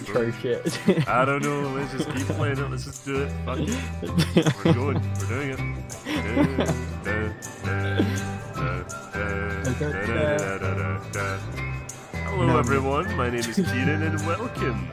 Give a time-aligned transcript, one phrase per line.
[0.00, 1.08] intro shit?
[1.08, 1.60] I don't know.
[1.74, 2.70] Let's just keep playing it.
[2.70, 3.32] Let's just do it.
[3.44, 4.64] Fuck it.
[4.64, 5.00] We're going.
[5.20, 6.70] We're doing it.
[12.24, 13.14] Hello, everyone.
[13.16, 14.88] My name is Kieran, and welcome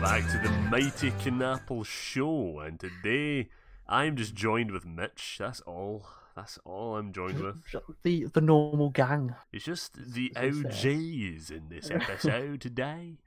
[0.00, 2.60] back to the Mighty Cunapple Show.
[2.60, 3.48] And today,
[3.88, 5.36] I'm just joined with Mitch.
[5.40, 6.06] That's all.
[6.36, 7.56] That's all I'm joined with.
[8.04, 9.34] the the normal gang.
[9.52, 10.30] It's just the.
[10.36, 13.18] OJs in this episode today.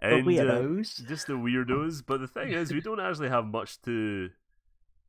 [0.00, 1.06] The And, uh, weirdos.
[1.08, 2.02] just the weirdos.
[2.06, 4.30] But the thing is, we don't actually have much to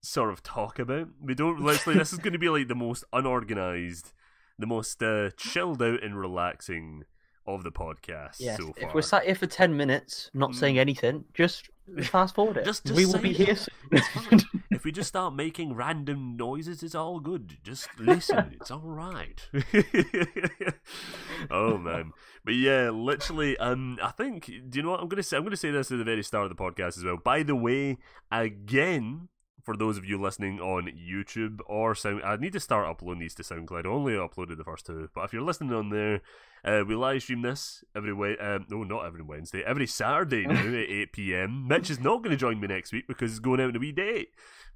[0.02, 1.09] sort of talk about.
[1.21, 1.99] We don't literally.
[1.99, 4.11] this is going to be like the most unorganized,
[4.57, 7.03] the most uh, chilled out and relaxing
[7.45, 8.57] of the podcast Yes.
[8.57, 8.89] so far.
[8.89, 10.80] if we're sat here for ten minutes, not saying Mm.
[10.80, 11.69] anything, just
[12.03, 12.66] fast forward it.
[12.66, 13.38] Just- just we will be it.
[13.38, 13.55] here.
[13.55, 14.41] Soon.
[14.71, 17.57] if we just start making random noises, it's all good.
[17.63, 18.52] Just listen.
[18.59, 19.47] it's all right.
[21.52, 22.11] oh man,
[22.45, 23.57] but yeah, literally.
[23.57, 24.45] Um, I think.
[24.45, 25.38] Do you know what I'm gonna say?
[25.38, 27.17] I'm gonna say this at the very start of the podcast as well.
[27.17, 27.97] By the way,
[28.31, 29.30] again.
[29.70, 33.36] For those of you listening on YouTube or Sound, I need to start uploading these
[33.36, 33.86] to SoundCloud.
[33.86, 36.22] I only uploaded the first two, but if you're listening on there,
[36.66, 38.36] uh, we live stream this every way.
[38.39, 39.61] Um, no, not every Wednesday.
[39.61, 41.67] Every Saturday now at eight pm.
[41.67, 43.80] Mitch is not going to join me next week because he's going out on a
[43.80, 44.30] wee date.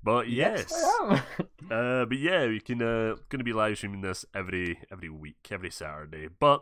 [0.03, 1.13] But yes, am.
[1.72, 5.47] uh, but yeah, we can uh, going to be live streaming this every every week,
[5.50, 6.28] every Saturday.
[6.39, 6.61] But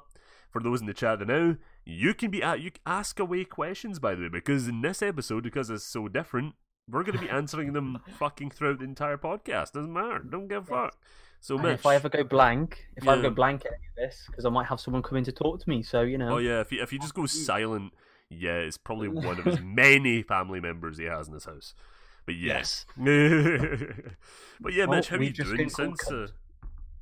[0.51, 4.15] for those in the chat now, you can be at you ask away questions by
[4.15, 6.55] the way, because in this episode, because it's so different,
[6.89, 9.73] we're going to be answering them fucking throughout the entire podcast.
[9.73, 10.19] Doesn't matter.
[10.19, 10.97] Don't give a fuck.
[11.39, 13.95] So Mitch, if I ever go blank, if I ever go blank at any of
[13.95, 16.35] this, because I might have someone come in to talk to me, so you know.
[16.35, 17.93] Oh yeah, if you if you just go silent,
[18.29, 21.73] yeah, it's probably one of his many family members he has in his house.
[22.27, 26.07] But yes, but yeah, Mitch, how we've you doing since?
[26.11, 26.27] Uh,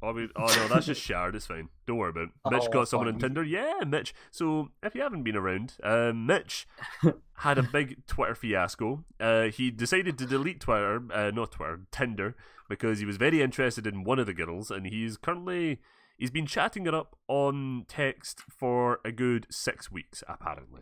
[0.02, 1.36] oh, we, oh no, that's just shared.
[1.36, 1.70] It's fine.
[1.88, 2.24] Don't worry about.
[2.24, 2.30] it.
[2.52, 3.20] Mitch Oh, got someone on.
[3.20, 3.44] Tinder.
[3.44, 4.14] Yeah, Mitch.
[4.32, 6.68] So if you haven't been around, uh, Mitch
[7.36, 9.04] had a big Twitter fiasco.
[9.20, 12.36] Uh, he decided to delete Twitter, uh, not Twitter, Tinder,
[12.70, 15.80] because he was very interested in one of the girls, and he's currently
[16.18, 20.82] he's been chatting it up on text for a good six weeks apparently,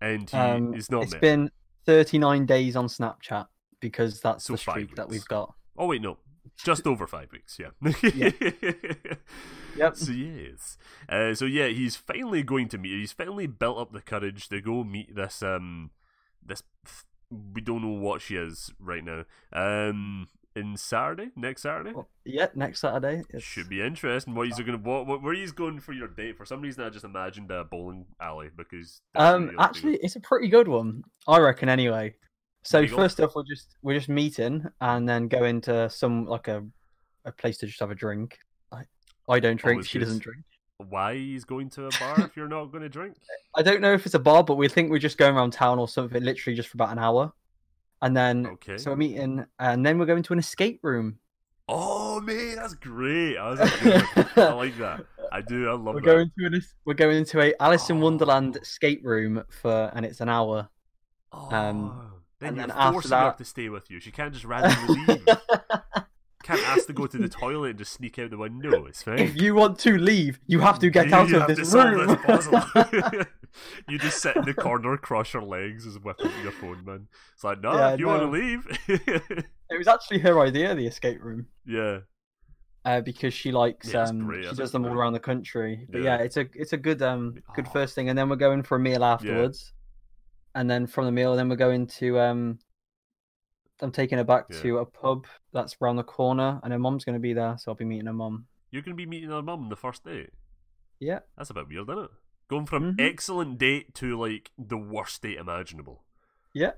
[0.00, 1.20] and he um, is not it's met.
[1.20, 1.50] been
[1.86, 3.46] 39 days on Snapchat
[3.80, 5.54] because that's So the streak that we've got.
[5.76, 6.18] Oh wait, no,
[6.56, 7.58] just over five weeks.
[7.58, 7.70] Yeah.
[8.14, 8.30] Yeah.
[9.76, 9.96] Yep.
[9.96, 10.76] So yes,
[11.08, 12.90] uh, so yeah, he's finally going to meet.
[12.90, 15.92] He's finally built up the courage to go meet this um
[16.44, 16.64] this
[17.30, 19.24] we don't know what she is right now.
[19.52, 21.92] Um, in Saturday, next Saturday.
[21.92, 23.22] Well, yeah, next Saturday.
[23.30, 23.44] It's...
[23.44, 24.34] Should be interesting.
[24.34, 26.36] What he's gonna what, what where he's going for your date?
[26.36, 30.48] For some reason, I just imagined a bowling alley because Um, actually, it's a pretty
[30.48, 31.68] good one, I reckon.
[31.68, 32.16] Anyway,
[32.62, 36.64] so first off, we're just we're just meeting and then go into some like a
[37.24, 38.38] a place to just have a drink.
[38.72, 38.82] I
[39.28, 39.76] I don't drink.
[39.78, 40.42] Always she doesn't drink.
[40.88, 43.16] why he's going to a bar if you're not going to drink.
[43.56, 45.78] I don't know if it's a bar, but we think we're just going around town
[45.78, 47.32] or something, literally just for about an hour,
[48.02, 48.78] and then Okay.
[48.78, 51.18] so we're meeting, and then we're going to an escape room.
[51.68, 53.36] Oh man, that's great.
[53.36, 55.04] I, like, I like that.
[55.30, 55.68] I do.
[55.68, 55.94] I love it.
[55.94, 56.06] We're that.
[56.06, 58.00] going to an we're going into a Alice in Oh.
[58.00, 60.68] Wonderland escape room for, and it's an hour.
[61.32, 62.09] oh, um,
[62.40, 64.00] then and you're then forcing her to stay with you.
[64.00, 65.24] She can't just randomly leave.
[66.42, 68.86] Can't ask to go to the toilet and just sneak out the window.
[68.86, 69.18] It's fine.
[69.18, 72.16] if you want to leave, you have to get out of this room.
[72.26, 72.46] this
[73.88, 77.08] you just sit in the corner, cross your legs, as whip up your phone, man.
[77.34, 78.12] It's like, no, Yeah, if you no.
[78.12, 81.98] want to leave, It was actually her idea, the escape room, yeah.
[82.86, 85.86] uh, because she likes Yeah, um great, she does them all around the country.
[85.90, 86.16] But Yeah.
[86.16, 87.70] yeah, it's a it's a good um good Oh.
[87.70, 89.74] first thing, and then we're going for a meal afterwards,
[90.54, 92.58] and then from the meal, then we're going to um.
[93.82, 94.60] I'm taking her back Yeah.
[94.60, 97.70] to a pub that's round the corner, and her mom's going to be there, so
[97.70, 98.46] I'll be meeting her mom.
[98.70, 100.30] You're going to be meeting her mum the first date.
[100.98, 102.10] Yeah, That's a bit weird, isn't it?
[102.48, 103.00] Going from Mhm.
[103.00, 106.04] excellent date to like the worst date imaginable.
[106.52, 106.72] yeah.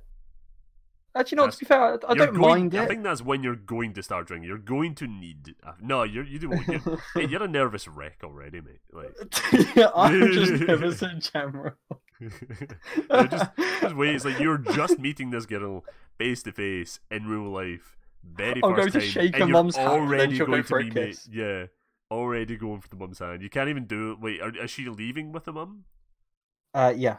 [1.15, 1.43] Actually, no.
[1.43, 2.81] That's- To be fair, I, I don't going- mind it.
[2.81, 4.49] I think that's when you're going to start drinking.
[4.49, 5.55] You're going to need.
[5.63, 6.49] uh, No, you're you do.
[6.69, 8.81] You're, mate, you're a nervous wreck already, mate.
[8.93, 9.13] Like,
[9.77, 11.73] yeah, I'm just nervous in general.
[12.21, 13.51] Yeah, just,
[13.81, 14.15] just wait.
[14.15, 15.85] It's like you're just meeting this girl
[16.19, 19.59] face to face in real life, very I'm first going to time, shake and you're
[19.59, 21.21] mum's hand and then already go going for to a be mate.
[21.31, 21.67] Yeah,
[22.11, 23.43] already going for the mum's hand.
[23.43, 24.21] You can't even do it.
[24.21, 25.85] Wait, are, is she leaving with the mum?
[26.75, 27.19] Uh, yeah.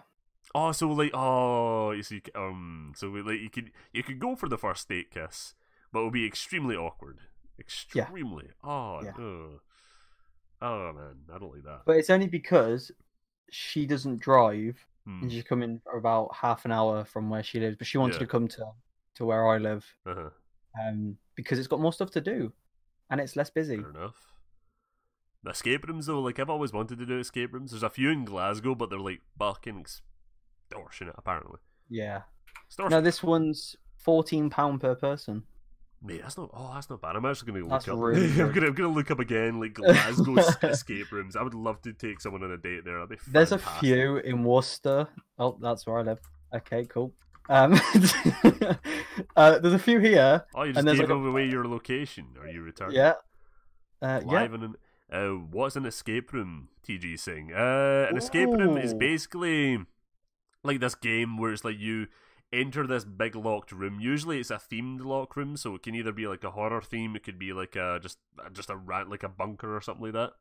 [0.56, 4.48] Oh, so like, oh, you see, um, so like you could you could go for
[4.48, 5.56] the first date kiss,
[5.92, 7.19] but it would be extremely awkward.
[7.60, 8.48] Extremely.
[8.63, 9.12] Oh, Yeah.
[9.12, 9.60] ugh.
[10.62, 11.81] oh man, I don't like that.
[11.86, 12.92] But it's only because
[13.51, 15.24] she doesn't drive Hmm.
[15.24, 18.16] and she's coming for about half an hour from where she lives, but she wants
[18.16, 18.19] Yeah.
[18.19, 18.72] to come to
[19.16, 20.30] to where I live Uh-huh.
[20.81, 22.51] um, because it's got more stuff to do
[23.10, 23.81] and it's less busy.
[23.81, 24.34] Fair enough.
[25.44, 27.72] The escape rooms though, like I've always wanted to do escape rooms.
[27.72, 29.86] There's a few in Glasgow, but they're like fucking
[30.69, 31.60] extortionate apparently.
[31.89, 32.24] Yeah.
[32.69, 35.46] Star No, this one's fourteen pound per person.
[36.06, 36.50] Mate, that's not.
[36.54, 37.16] Oh, that's not bad.
[37.16, 37.98] I'm actually going to look up.
[37.98, 41.38] really I'm I'm gonna look up again, like Glasgow escape rooms.
[41.38, 43.06] I would love to take someone on a date there.
[43.28, 45.08] There's a few in Worcester.
[45.40, 46.20] Oh, that's where I live.
[46.54, 47.14] Okay, cool.
[47.50, 47.74] Um,
[49.36, 50.46] uh, there's a few here.
[50.54, 52.28] Oh, you just gave like a- away your location.
[52.42, 52.94] Are you retarded?
[52.94, 53.14] Yeah.
[54.02, 54.32] Uh, yeah.
[54.42, 54.76] Live in an,
[55.12, 56.70] uh, what's an escape room?
[56.88, 57.54] TG saying.
[57.54, 59.80] Uh, an escape room is basically
[60.64, 62.08] like this game where it's like you
[62.54, 64.00] enter this big locked room.
[64.00, 67.16] Usually, it's a themed lock room, so it can either be like a horror theme,
[67.16, 68.20] it could be like a just
[68.54, 70.34] just a rat like a bunker or something like that.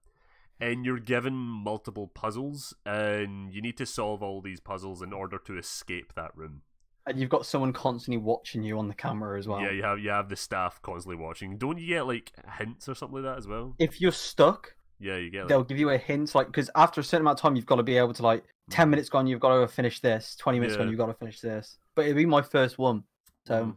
[0.61, 5.38] And you're given multiple puzzles, and you need to solve all these puzzles in order
[5.38, 6.62] to escape that room.
[7.05, 9.61] And you've got someone constantly watching you on the camera as well.
[9.61, 11.58] Yeah, you have you have the staff constantly watching.
[11.58, 13.75] Don't you get like hints or something like that as well?
[13.81, 17.05] If you're stuck, Yeah, you get they'll give you a hint, like because after a
[17.05, 18.91] certain amount of time, you've got to be able to like ten mm.
[18.91, 20.37] minutes gone, you've got to finish this.
[20.37, 21.79] Twenty minutes gone, you've got to finish this.
[21.94, 23.05] But it'll be my first one,
[23.47, 23.77] so Mhm.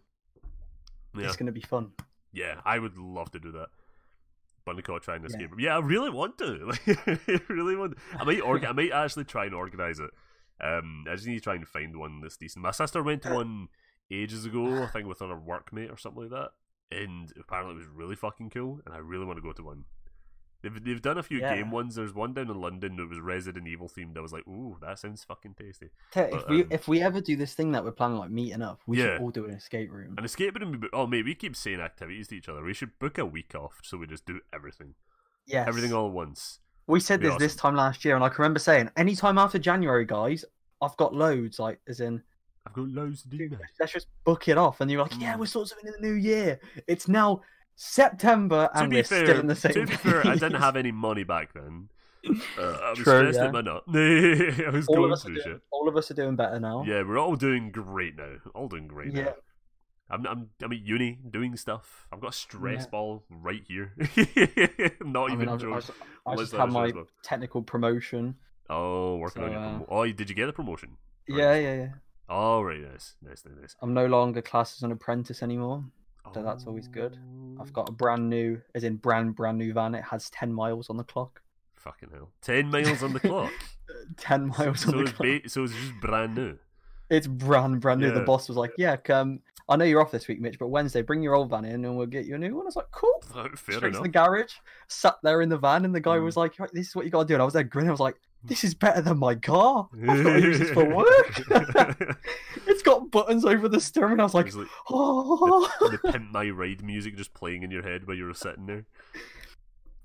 [1.21, 1.25] yeah.
[1.27, 1.91] it's gonna be fun.
[2.31, 3.69] Yeah, I would love to do that.
[4.67, 5.35] Bundicott trying to Yeah.
[5.35, 5.59] escape room.
[5.59, 6.65] Yeah, I really want to.
[6.65, 6.87] Like,
[7.27, 7.97] I really want.
[8.17, 10.09] I might org- I might actually try and organize it.
[10.59, 12.63] Um, I just need to try and find one that's decent.
[12.63, 13.67] My sister went to one
[14.09, 16.51] ages ago, I think, with her workmate or something like that,
[16.97, 18.81] and apparently it was really fucking cool.
[18.85, 19.85] And I really want to go to one.
[20.65, 21.55] They've they've done a few Yeah.
[21.55, 21.93] game ones.
[21.93, 24.17] There's one down in London that was Resident Evil themed.
[24.17, 25.89] I was like, ooh, that sounds fucking tasty.
[26.11, 28.31] Tell- But, if we um, if we ever do this thing that we're planning, like
[28.31, 29.03] meeting up, we Yeah.
[29.17, 30.15] should all do an escape room.
[30.17, 30.83] An escape room.
[30.91, 32.63] Oh, mate, we keep saying activities to each other.
[32.63, 34.95] We should book a week off so we just do everything,
[35.45, 36.59] Yes, everything all at once.
[36.87, 40.05] We said this this time last year, and I can remember saying, anytime after January,
[40.05, 40.43] guys,
[40.81, 41.57] I've got loads.
[41.59, 42.21] Like, as in,
[42.67, 44.81] I've got loads to do, let's just book it off.
[44.81, 45.37] And you're like, yeah, Mm.
[45.39, 46.59] we'll sort something in the new year.
[46.87, 47.41] It's now
[47.75, 49.73] September, and we're fair, still in the same.
[49.73, 51.89] to be fair, I didn't have any money back then.
[52.57, 53.51] Uh, I was True, stressed yeah.
[53.51, 53.83] my nut.
[53.87, 55.61] I was all going through doing, shit.
[55.69, 56.83] all of us are doing better now.
[56.83, 58.37] Yeah, we're all doing great now.
[58.55, 59.25] All doing great Yeah.
[59.25, 59.33] now.
[60.09, 62.07] I'm, I'm, I'm at uni doing stuff.
[62.11, 62.89] I've got a stress Yeah.
[62.89, 63.93] ball right here.
[65.01, 65.75] Not I even mean, I've, joking.
[65.75, 65.91] I've,
[66.25, 68.37] I just had my technical promotion.
[68.71, 70.97] Oh, working on your uh, promo- Oh, did you get a promotion?
[71.29, 71.37] Right.
[71.37, 71.89] Yeah, yeah, yeah.
[72.27, 73.75] Oh, right, nice, nice, nice, nice.
[73.83, 75.83] I'm no longer classed as an apprentice anymore.
[76.33, 77.17] So that's always good.
[77.59, 79.95] I've got a brand new, as in brand brand new van.
[79.95, 81.41] It has ten miles on the clock.
[81.75, 82.31] fucking hell.
[82.41, 83.51] Ten miles on the clock.
[84.17, 85.27] Ten miles so on the it's clock.
[85.43, 86.57] ba- so it's just brand new.
[87.09, 88.11] It's brand brand new.
[88.11, 89.39] The boss was like, "Yeah, come.
[89.69, 91.95] I know you're off this week, Mitch, but Wednesday bring your old van in and
[91.97, 93.93] we'll get you a new one." I was like, "Cool." Fair Straight enough.
[93.93, 94.53] to the garage,
[94.87, 96.23] sat there in the van, and the guy Mm.
[96.25, 97.89] was like, "This is what you got to do." And I was there grinning.
[97.89, 99.89] I was like, "This is better than my car.
[100.07, 101.41] I've got to use this for work."
[102.67, 104.19] it's got buttons over the steering.
[104.19, 108.07] I was like, like "Oh, the Pimp My Ride music just playing in your head
[108.07, 108.85] while you were sitting there.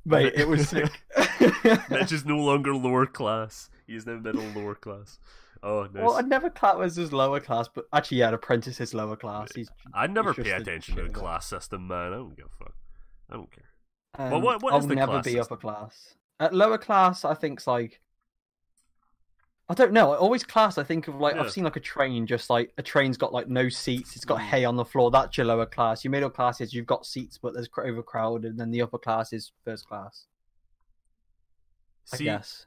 [0.05, 0.91] mate, it was sick."
[1.91, 3.71] Mitch is no longer lower class.
[3.87, 5.19] He is now middle lower class.
[5.63, 6.03] Oh, nice.
[6.03, 9.17] Well, I never class was as lower class, but actually, yeah, an apprentice is lower
[9.17, 9.49] class.
[9.55, 12.13] He's, I never pay attention to the class system, man.
[12.15, 12.75] I don't give a fuck.
[13.31, 13.65] I don't care.
[14.33, 15.41] um, what- what I'll is the never be system?
[15.43, 16.15] upper class.
[16.39, 18.01] At lower class, I think's like,
[19.71, 20.13] I don't know.
[20.13, 20.77] I always class.
[20.79, 21.43] I think of like Yeah.
[21.43, 24.17] I've seen like a train, just like a train's got like no seats.
[24.17, 24.45] It's got Mm.
[24.45, 25.11] hay on the floor.
[25.13, 26.03] That's your lower class.
[26.05, 28.51] Your middle class is you've got seats, but there's overcrowded.
[28.51, 30.27] And then the upper class is first class.
[32.13, 32.67] I guess.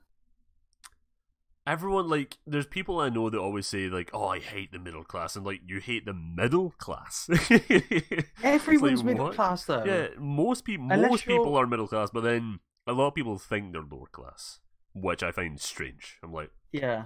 [1.65, 5.03] everyone like there's people I know that always say like, "Oh, I hate the middle
[5.03, 7.29] class," and like you hate the middle class.
[8.43, 9.35] Everyone's like, middle what?
[9.35, 9.83] class though.
[9.85, 13.15] yeah, most people Unless most you're- people are middle class, but then a lot of
[13.15, 14.59] people think they're lower class,
[14.93, 16.17] which I find strange.
[16.23, 17.03] I'm like, Yeah.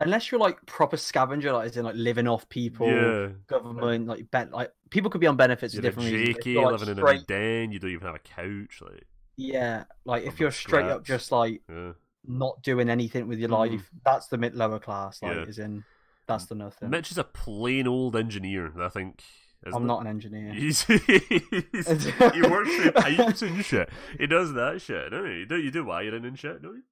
[0.00, 4.30] Unless you're like proper scavenger, like as in like living off people, yeah, government, like
[4.30, 6.46] bet, like people could be on benefits for you're a different reasons.
[6.46, 7.70] you're, like, living in a den.
[7.72, 8.80] You don't even have a couch.
[8.80, 9.06] Like,
[9.36, 11.92] Yeah, like if you're straight up just like yeah.
[12.26, 13.72] not doing anything with your Mm.
[13.72, 15.22] life, that's the mid lower class.
[15.22, 15.44] Like, Yeah.
[15.46, 15.84] as in
[16.26, 16.88] that's the nothing.
[16.88, 18.72] Mitch is a plain old engineer.
[18.80, 19.22] I think.
[19.66, 19.86] I'm it?
[19.86, 20.54] not an engineer.
[20.54, 23.90] He's, he's, he works with pipes and shit.
[24.18, 25.40] He does that shit, don't he?
[25.40, 26.82] You do, you do wiring and shit, don't you?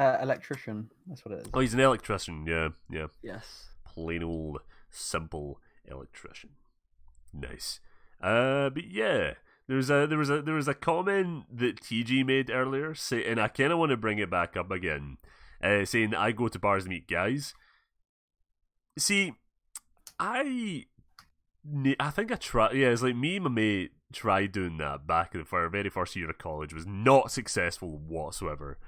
[0.00, 0.90] Uh, electrician.
[1.06, 1.50] That's what it is.
[1.52, 2.46] Oh, he's an electrician.
[2.46, 3.08] Yeah, yeah.
[3.22, 3.66] Yes.
[3.84, 6.50] Plain old, simple electrician.
[7.34, 7.80] Nice.
[8.22, 9.34] Uh, but yeah,
[9.66, 13.24] there was a there was a there was a comment that TG made earlier, say,
[13.24, 15.18] and I kind of want to bring it back up again,
[15.62, 17.52] uh, saying I go to bars to meet guys.
[18.98, 19.34] See,
[20.18, 20.86] I,
[21.98, 22.74] I think I tried.
[22.74, 25.90] Yeah, it's like me and my mate tried doing that back in- for our very
[25.90, 26.72] first year of college.
[26.72, 28.78] Was not successful whatsoever.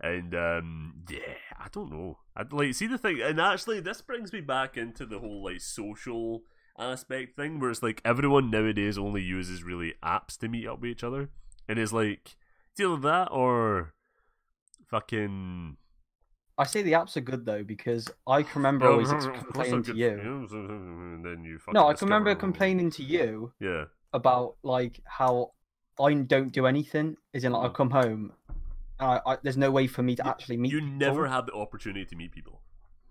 [0.00, 2.18] And um, yeah, I don't know.
[2.34, 5.60] I'd like see the thing, and actually, this brings me back into the whole like
[5.60, 6.42] social
[6.78, 10.90] aspect thing, where it's like everyone nowadays only uses really apps to meet up with
[10.90, 11.28] each other,
[11.68, 12.36] and it's like
[12.72, 13.92] it's either that or
[14.86, 15.76] fucking
[16.58, 19.08] I say the apps are good though because I can remember always
[19.42, 20.46] complaining to you.
[20.52, 23.84] And then you No, I can remember complaining to you Yeah.
[24.12, 25.52] about like how
[25.98, 27.16] I don't do anything.
[27.32, 27.74] Is in like I Mm.
[27.74, 28.32] come home,
[29.00, 30.72] I, I, there's no way for me to You- actually meet.
[30.72, 30.94] You people.
[30.96, 32.60] never had the opportunity to meet people.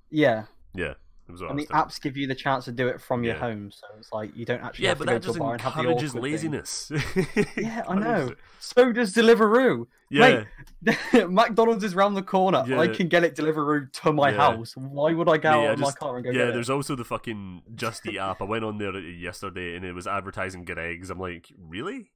[0.10, 0.94] Yeah, Yeah.
[1.28, 3.00] It was I and was the telling apps give you the chance to do it
[3.00, 3.40] from your Yeah.
[3.42, 5.30] home, so it's like you don't actually Yeah, have but to go that to a
[5.30, 6.92] just bar and have the awkward laziness.
[7.56, 8.34] Yeah, I know.
[8.60, 9.86] So does Deliveroo.
[10.10, 10.46] Yeah.
[11.28, 12.64] McDonald's is round the corner.
[12.80, 14.38] I can get it Deliveroo to my Yeah.
[14.38, 14.74] house.
[14.76, 17.06] Why would I go Mate, out of my car and go yeah, there's also the
[17.06, 18.42] fucking Just Eat app.
[18.42, 21.12] I went on there yesterday and it was advertising Greggs.
[21.12, 22.10] I'm like, really?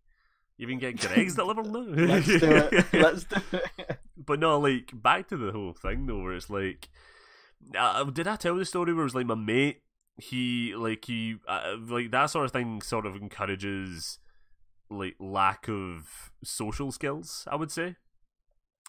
[0.58, 1.80] You even get Greggs delivered now?
[1.80, 2.86] Let's do it.
[2.94, 4.00] Let's do it.
[4.26, 6.88] But no, like back to the whole thing though, where it's like,
[7.78, 9.82] uh, did I tell the story where it was like my mate?
[10.18, 14.20] He like he uh, like that sort of thing sort of encourages
[14.90, 17.46] like lack of social skills.
[17.52, 17.96] I would say,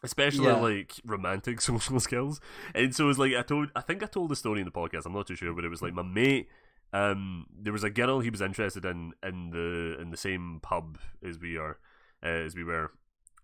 [0.04, 0.56] especially Yeah.
[0.60, 2.40] like romantic social skills.
[2.74, 5.06] And so it's like I told, I think I told the story in the podcast.
[5.06, 6.46] I'm not too sure, but it was like my mate.
[6.94, 10.98] Um, there was a girl he was interested in in the in the same pub
[11.26, 11.78] as we are,
[12.22, 12.92] uh, as we were,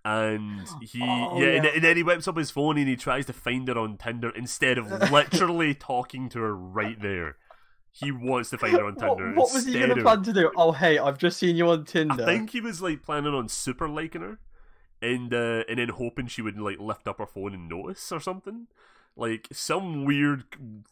[0.05, 1.71] and he Oh, yeah, And, yeah.
[1.75, 4.31] and then he whips up his phone and he tries to find her on Tinder
[4.31, 7.37] instead of literally talking to her right there.
[7.93, 9.33] He wants to find her on Tinder.
[9.35, 10.53] what was he going to plan to do?
[10.57, 12.23] Oh, hey, I've just seen you on Tinder.
[12.23, 14.39] I think he was like planning on super liking her,
[15.03, 18.21] and uh, and then hoping she would like lift up her phone and notice or
[18.21, 18.69] something.
[19.17, 20.45] Like some weird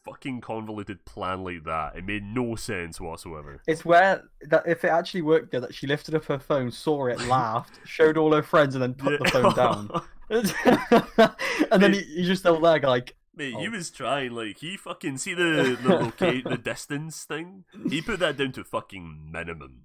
[0.05, 1.97] fucking convoluted plan like that.
[1.97, 3.63] It made no sense whatsoever.
[3.67, 7.07] It's where that if it actually worked there, that she lifted up her phone, saw
[7.07, 10.03] it, laughed, showed all her friends, and then put the phone down.
[11.71, 13.71] and then he, he's just still there, like, Mate, he Oh.
[13.71, 14.33] was trying.
[14.33, 17.65] Like he fucking see the the locate the distance thing.
[17.89, 19.85] He put that down to fucking minimum.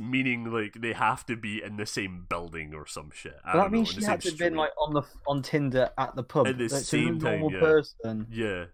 [0.00, 3.36] Meaning like they have to be in the same building or some shit.
[3.44, 6.16] I that means know, she had to have been like on the on Tinder at
[6.16, 6.46] the pub.
[6.46, 7.60] At the Like, same time, normal yeah.
[7.60, 8.64] person yeah.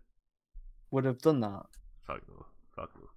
[0.92, 1.66] would have done that.
[2.06, 2.46] Fuck no.
[2.76, 3.08] Fuck no.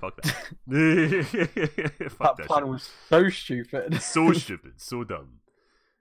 [0.00, 0.34] Fuck that.
[2.12, 2.68] Fuck that that plan shit.
[2.68, 4.02] was so stupid.
[4.02, 5.40] so stupid, so dumb.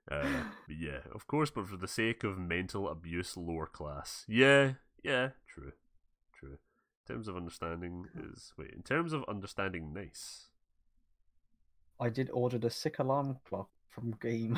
[0.10, 4.25] Uh, yeah, of course, but for the sake of mental abuse, lower class.
[4.27, 5.74] Yeah, yeah, true,
[6.34, 6.58] true.
[7.08, 8.72] In terms of understanding is wait.
[8.74, 10.48] In terms of understanding, nice.
[12.01, 14.58] I did order the sick alarm clock from game.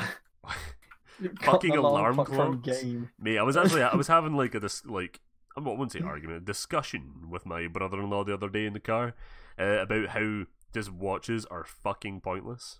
[1.42, 3.10] Fucking alarm clock from game.
[3.20, 5.20] Mate, I was actually I was having like a dis- like
[5.56, 9.14] I wouldn't say argument, discussion with my brother-in-law the other day in the car
[9.60, 12.80] uh, about how just watches are fucking pointless.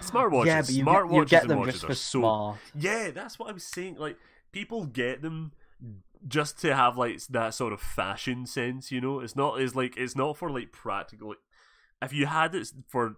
[0.00, 2.20] Smartwatches, yeah, but you smartwatches get, you get and them watches just are for so
[2.20, 2.58] smart.
[2.74, 3.96] Yeah, that's what I was saying.
[3.96, 4.18] Like
[4.50, 5.52] people get them
[6.26, 9.20] just to have like that sort of fashion sense, you know.
[9.20, 11.34] It's not it's like it's not for like practical.
[12.02, 13.16] If you had it for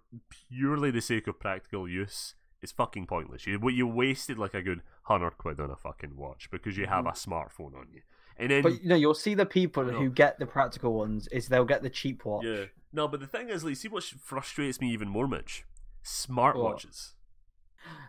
[0.48, 3.46] purely the sake of practical use, it's fucking pointless.
[3.46, 7.06] You you wasted like a good hundred quid on a fucking watch because you have
[7.06, 8.02] a smartphone on you,
[8.36, 11.48] and then But you know, you'll see the people who get the practical ones is
[11.48, 12.44] they'll get the cheap watch.
[12.44, 13.08] yeah, no.
[13.08, 15.64] But the thing is, like, see what frustrates me even more, Mitch?
[16.04, 17.12] Smartwatches.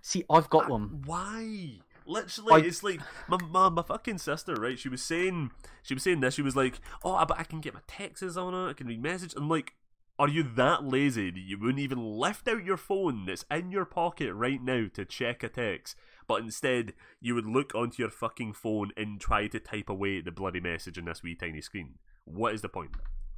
[0.01, 1.01] See, I've got Uh, one.
[1.05, 1.79] Why?
[2.05, 4.77] Literally, I- it's like my, my my fucking sister, right?
[4.77, 5.51] She was saying
[5.81, 6.35] she was saying this.
[6.35, 8.69] She was like, "Oh, but I can get my texts on it.
[8.69, 9.73] I can read messages." I'm like,
[10.17, 13.83] "Are you that lazy that you wouldn't even lift out your phone that's in your
[13.83, 18.53] pocket right now to check a text, but instead you would look onto your fucking
[18.53, 21.95] phone and try to type away the bloody message on this wee tiny screen?
[22.23, 22.95] What is the point?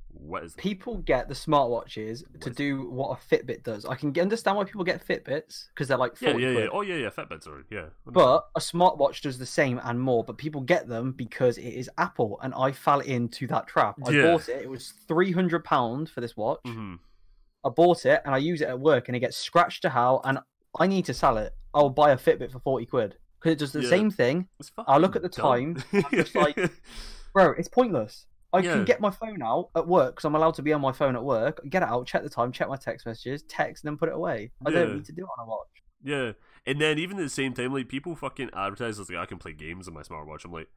[0.10, 3.86] What is People get the smartwatches to What's- do what a Fitbit does.
[3.86, 6.56] I can understand why people get Fitbits because they're like yeah, 40 yeah, yeah.
[6.56, 6.70] quid.
[6.74, 7.10] Oh, yeah, yeah.
[7.10, 7.86] Fitbits are yeah.
[8.06, 11.90] But a smartwatch does the same and more, but people get them because it is
[11.98, 13.96] Apple, and I fell into that trap.
[14.06, 14.24] I Yeah.
[14.32, 16.60] bought it; it was three hundred pound for this watch.
[16.66, 16.96] hmm
[17.66, 20.22] I bought it and I use it at work, and it gets scratched to hell,
[20.24, 20.40] and
[20.80, 21.54] I need to sell it.
[21.74, 23.90] I'll buy a Fitbit for forty quid because it does the Yeah.
[23.90, 24.48] same thing,
[24.88, 25.76] I'll look at the dumb.
[25.76, 26.56] time, I'm just like-
[27.34, 27.52] bro.
[27.58, 28.26] It's pointless.
[28.58, 30.92] I can get my phone out at work because I'm allowed to be on my
[30.92, 31.60] phone at work.
[31.70, 34.16] Get it out, check the time, check my text messages, text, and then put it
[34.16, 34.52] away.
[34.66, 34.76] I Yeah.
[34.80, 35.68] don't need to do it on a watch.
[36.04, 36.32] Yeah,
[36.66, 39.40] and then even at the same time, like people fucking advertise as like I can
[39.40, 40.46] play games on my smartwatch.
[40.46, 40.70] I'm like,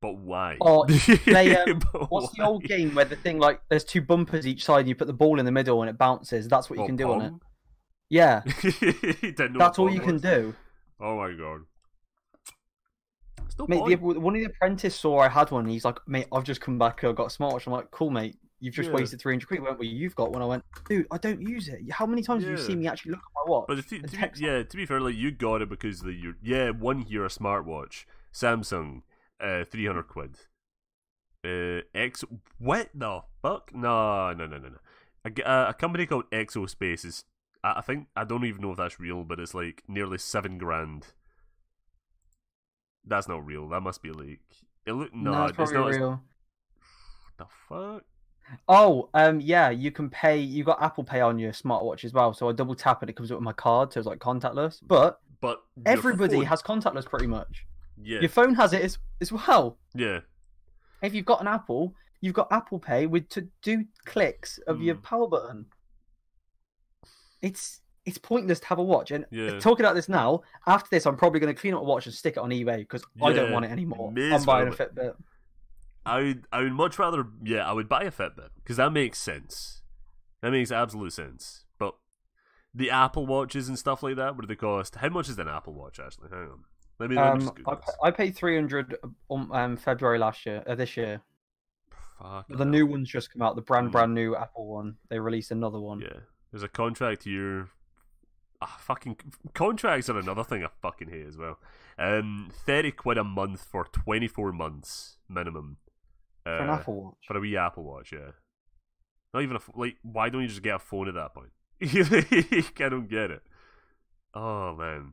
[0.00, 0.58] but why?
[0.60, 0.84] Oh,
[1.26, 4.80] they, um, What's the old game where the thing like there's two bumpers each side
[4.80, 6.48] and you put the ball in the middle and it bounces?
[6.48, 7.32] That's what you Oh, can do on it.
[8.10, 8.42] Yeah,
[9.56, 10.54] that's all you Pong can do.
[11.00, 11.60] Oh my god.
[13.58, 15.64] No Mate, the, one of the apprentices saw I had one.
[15.64, 17.04] And he's like, "Mate, I've just come back.
[17.04, 18.36] I've got a smartwatch." I'm like, "Cool, mate.
[18.60, 18.94] You've just Yeah.
[18.96, 20.42] wasted 300 quid." Went, well, you've got one.
[20.42, 21.80] I went, "Dude, I don't use it.
[21.92, 24.44] How many times have you seen me actually look at my watch?" But to, be,
[24.44, 27.28] yeah, to be fair, like you got it because the you yeah one here a
[27.28, 29.02] smartwatch, Samsung,
[29.40, 30.36] uh, three hundred quid.
[31.44, 32.24] Uh, X
[32.58, 33.74] what the fuck?
[33.74, 34.78] No, no, no, no, no.
[35.44, 37.24] A, a company called Exospace is.
[37.62, 40.58] I I think I don't even know if that's real, but it's like nearly seven
[40.58, 41.08] grand.
[43.06, 43.68] That's not real.
[43.68, 44.40] That must be like
[44.86, 45.86] it look No, no, it's probably not.
[45.90, 46.22] real.
[47.38, 48.04] The fuck?
[48.68, 50.38] Oh, um, yeah, you can pay.
[50.38, 52.32] You got Apple Pay on your smartwatch as well.
[52.34, 54.78] So I double tap it, it comes up with my card, so it's like contactless.
[54.86, 57.66] But But everybody phone- has contactless pretty much.
[58.00, 59.78] yeah Your phone has it as, as well.
[59.94, 60.20] yeah
[61.02, 64.94] If you've got an Apple, you've got Apple Pay with to do clicks of your
[64.96, 65.02] Mm.
[65.02, 65.66] power button.
[67.42, 69.10] It's it's pointless to have a watch.
[69.10, 69.58] And yeah.
[69.58, 72.14] talking about this now, after this, I'm probably going to clean up a watch and
[72.14, 74.12] stick it on eBay because I don't want it anymore.
[74.16, 74.72] I'm buying a.
[74.72, 75.14] Fitbit.
[76.06, 79.18] I would I would much rather yeah I would buy a Fitbit because that makes
[79.18, 79.82] sense.
[80.42, 81.64] That makes absolute sense.
[81.78, 81.94] But
[82.74, 84.96] the Apple watches and stuff like that, what do they cost?
[84.96, 86.28] How much is an Apple watch actually?
[86.30, 86.64] Hang on.
[87.00, 87.96] Let me, let me Um, I, Google pa- this.
[88.04, 88.96] I paid 300
[89.30, 91.22] um, um February last year, uh, this year.
[92.20, 92.46] Fuck.
[92.48, 93.92] The new one's just come out, the brand Mm.
[93.92, 94.96] brand new Apple one.
[95.08, 96.00] They released another one.
[96.00, 96.20] Yeah.
[96.52, 97.68] There's a contract here.
[98.66, 99.16] Ah, fucking
[99.52, 101.58] contracts are another thing I fucking hate as well.
[101.98, 105.76] Um, thirty quid a month for twenty four months minimum.
[106.46, 107.14] Uh, For an Apple Watch.
[107.26, 108.30] for a wee Apple Watch, yeah.
[109.32, 109.96] Not even a like.
[110.02, 111.50] Why don't you just get a phone at that point?
[111.82, 113.42] I don't get it.
[114.34, 115.12] Oh man,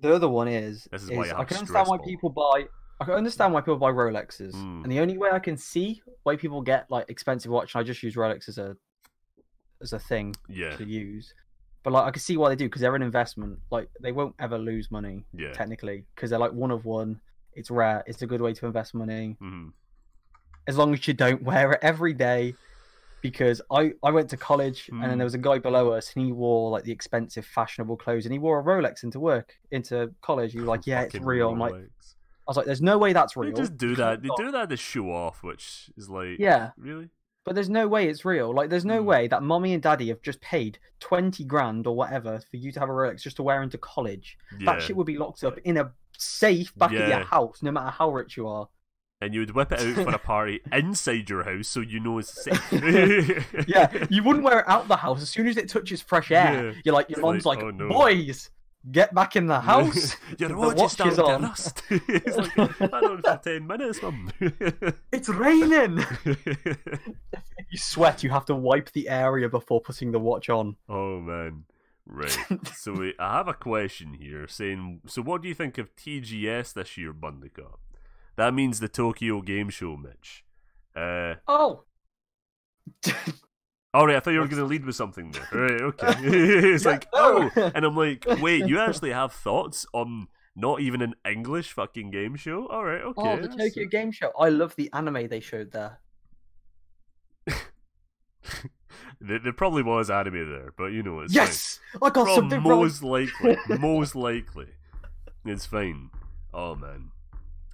[0.00, 2.06] The other one is, This is is why you I can understand why ball.
[2.06, 2.64] people buy.
[3.00, 4.84] I can understand why people buy Rolexes, Mm.
[4.84, 8.02] and the only way I can see why people get like expensive watch, I just
[8.02, 8.76] use Rolex as a
[9.82, 11.34] as a thing yeah, to use.
[11.84, 13.58] But like I can see why they do because they're an investment.
[13.70, 15.52] Like they won't ever lose money yeah.
[15.52, 17.20] technically because they're like one of one.
[17.52, 18.02] It's rare.
[18.06, 19.68] It's a good way to invest money hmm
[20.66, 22.56] as long as you don't wear it every day.
[23.20, 25.18] Because I, I went to college and then Hmm.
[25.18, 28.32] there was a guy below us and he wore like the expensive fashionable clothes and
[28.34, 30.52] he wore a Rolex into work into college.
[30.52, 31.48] He was like, yeah, it's real.
[31.50, 31.78] I'm like, I
[32.46, 33.56] was like, there's no way that's They real.
[33.56, 34.22] just do that.
[34.22, 37.08] They do that to show off, which is like, Yeah, really.
[37.44, 38.54] But there's no way it's real.
[38.54, 39.06] Like, there's no Hmm.
[39.06, 42.80] way that mommy and daddy have just paid twenty grand or whatever for you to
[42.80, 44.36] have a Rolex just to wear into college.
[44.58, 44.72] Yeah.
[44.72, 47.08] That shit would be locked up in a safe back Yeah.
[47.08, 48.68] your house, no matter how rich you are.
[49.20, 52.18] and you would whip it out for a party inside your house so you know
[52.18, 52.72] it's safe.
[53.68, 56.66] Yeah, you wouldn't wear it out the house as soon as it touches fresh air.
[56.66, 56.72] Yeah.
[56.84, 57.88] You're like, your It's mom's like, like, oh, no.
[57.88, 58.50] boys,
[58.90, 60.16] get back in the house.
[60.38, 61.82] Your The watch, watch is starting to on." rust.
[61.90, 64.30] it's like, I don't for 10 minutes, mum.
[65.12, 66.04] it's raining.
[67.70, 68.22] you sweat.
[68.22, 70.76] You have to wipe the area before putting the watch on.
[70.88, 71.64] oh, man.
[72.06, 72.36] Right.
[72.74, 76.98] So I have a question here saying, so what do you think of TGS this
[76.98, 77.78] year, Bundicott?
[78.36, 80.44] That means the Tokyo Game Show, Mitch.
[80.94, 81.84] Uh, Oh.
[83.94, 85.48] All right, I thought you were going to lead with something there.
[85.52, 86.14] Right, okay.
[86.22, 87.50] it's Yeah, like, no.
[87.56, 90.26] oh, and I'm like, wait, you actually have thoughts on
[90.56, 92.66] not even an English fucking game show?
[92.68, 93.12] All right, okay.
[93.22, 94.32] oh, the that's- Tokyo Game Show.
[94.38, 96.00] I love the anime they showed there.
[99.20, 101.46] there, there probably was anime there, but you know, it's fine.
[101.46, 102.80] yes, I got Well, something wrong.
[102.80, 104.66] most likely, most likely,
[105.44, 106.10] it's fine.
[106.52, 107.10] Oh man,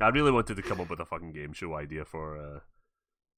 [0.01, 2.37] I really wanted to come up with a fucking game show idea for.
[2.37, 2.61] uh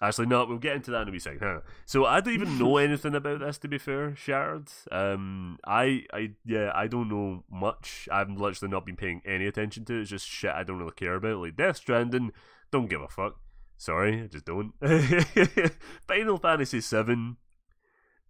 [0.01, 1.47] Actually, no, we'll get into that in a wee second.
[1.47, 1.63] On.
[1.85, 3.59] So I don't even know anything about this.
[3.59, 4.69] To be fair, Shard.
[4.91, 8.09] Um, I, I, yeah, I don't know much.
[8.11, 10.01] I've literally not been paying any attention to it.
[10.03, 11.39] It's just shit I don't really care about.
[11.39, 12.33] Like Death Stranding,
[12.73, 13.37] don't give a fuck.
[13.77, 14.73] Sorry, I just don't.
[16.09, 17.37] Final Fantasy Seven,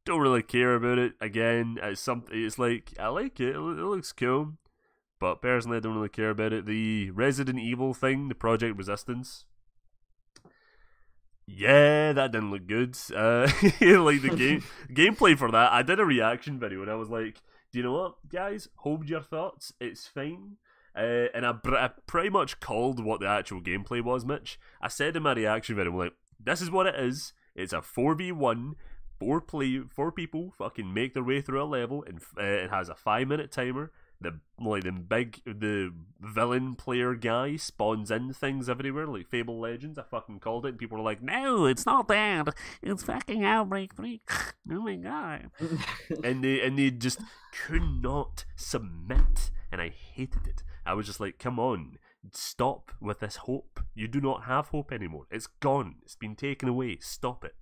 [0.05, 1.13] don't really care about it.
[1.21, 2.35] Again, it's something.
[2.35, 3.51] It's like I like it.
[3.51, 4.55] It, it looks cool,
[5.21, 6.67] but personally, I don't really care about it.
[6.67, 9.47] The Resident Evil thing, the Project Resistance.
[11.47, 12.97] Yeah, that didn't look good.
[13.15, 13.47] Uh,
[13.81, 17.43] like the game gameplay for that, I did a reaction video and I was like,
[17.73, 18.69] "Do you know what, guys?
[18.77, 19.73] Hold your thoughts.
[19.81, 20.57] It's fine."
[20.95, 24.59] Uh, and I, br- I pretty much called what the actual gameplay was, Mitch.
[24.81, 27.33] I said in my reaction video, I'm like, "This is what it is.
[27.55, 28.77] It's a four v one."
[29.19, 32.89] Four play, four people fucking make their way through a level, and uh, it has
[32.89, 33.93] a five minute timer.
[34.23, 39.99] The like the big the villain player guy spawns in things everywhere, like Fable Legends.
[39.99, 42.55] I fucking called it, and people were like, "No, it's not that.
[42.81, 44.21] It's fucking Outbreak 3.
[44.31, 45.51] oh my god!"
[46.25, 47.21] and they and they just
[47.67, 50.63] could not submit, and I hated it.
[50.87, 51.99] I was just like, "Come on,
[52.31, 53.81] stop with this hope.
[53.95, 55.27] You do not have hope anymore.
[55.31, 55.97] It's gone.
[56.03, 56.99] It's been taken away.
[57.01, 57.55] Stop it.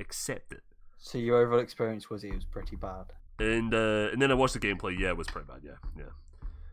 [0.00, 0.62] Accept it."
[0.98, 3.12] So your overall experience was it was pretty bad.
[3.38, 4.98] And uh, and then I watched the gameplay.
[4.98, 5.60] Yeah, it was pretty bad.
[5.62, 6.10] Yeah, yeah.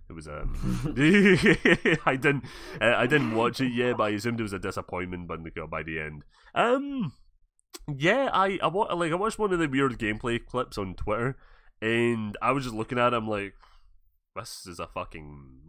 [0.09, 0.55] It was um.
[2.05, 2.45] I didn't
[2.81, 5.27] uh, I didn't watch it yet, but I assumed it was a disappointment.
[5.27, 6.23] But by the end,
[6.53, 7.13] um,
[7.87, 11.37] yeah, I I wa- like I watched one of the weird gameplay clips on Twitter,
[11.81, 13.15] and I was just looking at it.
[13.15, 13.53] I'm like,
[14.35, 15.61] this is a fucking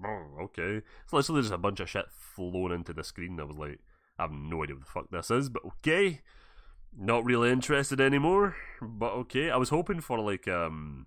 [0.43, 0.83] okay.
[1.05, 3.39] It's literally just a bunch of shit flown into the screen.
[3.41, 3.81] I was like,
[4.19, 6.21] I have no idea what the fuck this is, but okay.
[6.99, 9.51] Not really interested anymore, but okay.
[9.51, 11.07] I was hoping for like um,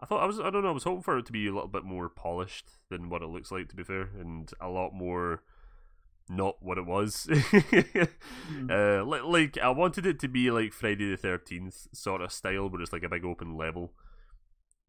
[0.00, 1.52] I thought I was I don't know I was hoping for it to be a
[1.52, 4.94] little bit more polished than what it looks like to be fair, and a lot
[4.94, 5.42] more
[6.28, 7.28] not what it was.
[8.70, 12.70] uh, like, like I wanted it to be like Friday the Thirteenth sort of style,
[12.70, 13.92] where it's like a big open level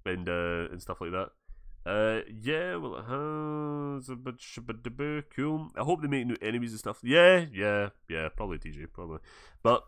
[0.06, 1.30] and uh, and stuff like that.
[1.86, 5.70] Uh, yeah, well, it has a bit shabba cool.
[5.76, 7.00] I hope they make new enemies and stuff.
[7.04, 9.20] Yeah, yeah, yeah, probably TJ, probably.
[9.64, 9.84] But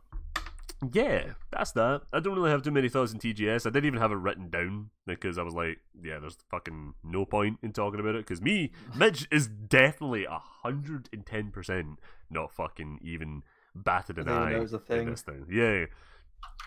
[0.91, 2.01] yeah, that's that.
[2.11, 3.65] I don't really have too many thoughts in TGS.
[3.65, 7.25] I didn't even have it written down because I was like, yeah, there's fucking no
[7.25, 8.25] point in talking about it.
[8.25, 13.43] Because me, Mitch is definitely hundred and ten percent not fucking even
[13.75, 15.09] batted an eye knows a thing.
[15.09, 15.45] this thing.
[15.49, 15.85] Yeah,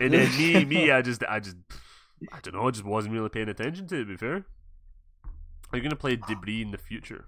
[0.01, 1.57] and then me, me, I just, I just,
[2.33, 3.99] I don't know, I just wasn't really paying attention to it.
[4.01, 4.45] To be fair,
[5.73, 7.27] are you gonna play Debris in the future?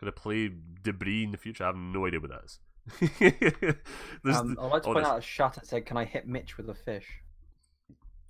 [0.00, 0.50] Gonna play
[0.82, 1.64] Debris in the future?
[1.64, 2.58] I have no idea what that is.
[4.26, 6.56] Um, I'd like to oh, point out a shot that said, "Can I hit Mitch
[6.56, 7.06] with a fish?"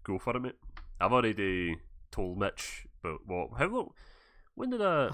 [0.03, 0.57] Go for it, mate.
[1.01, 1.77] I've already
[2.11, 3.51] told Mitch, but what?
[3.57, 3.90] How long?
[4.55, 5.11] When did I?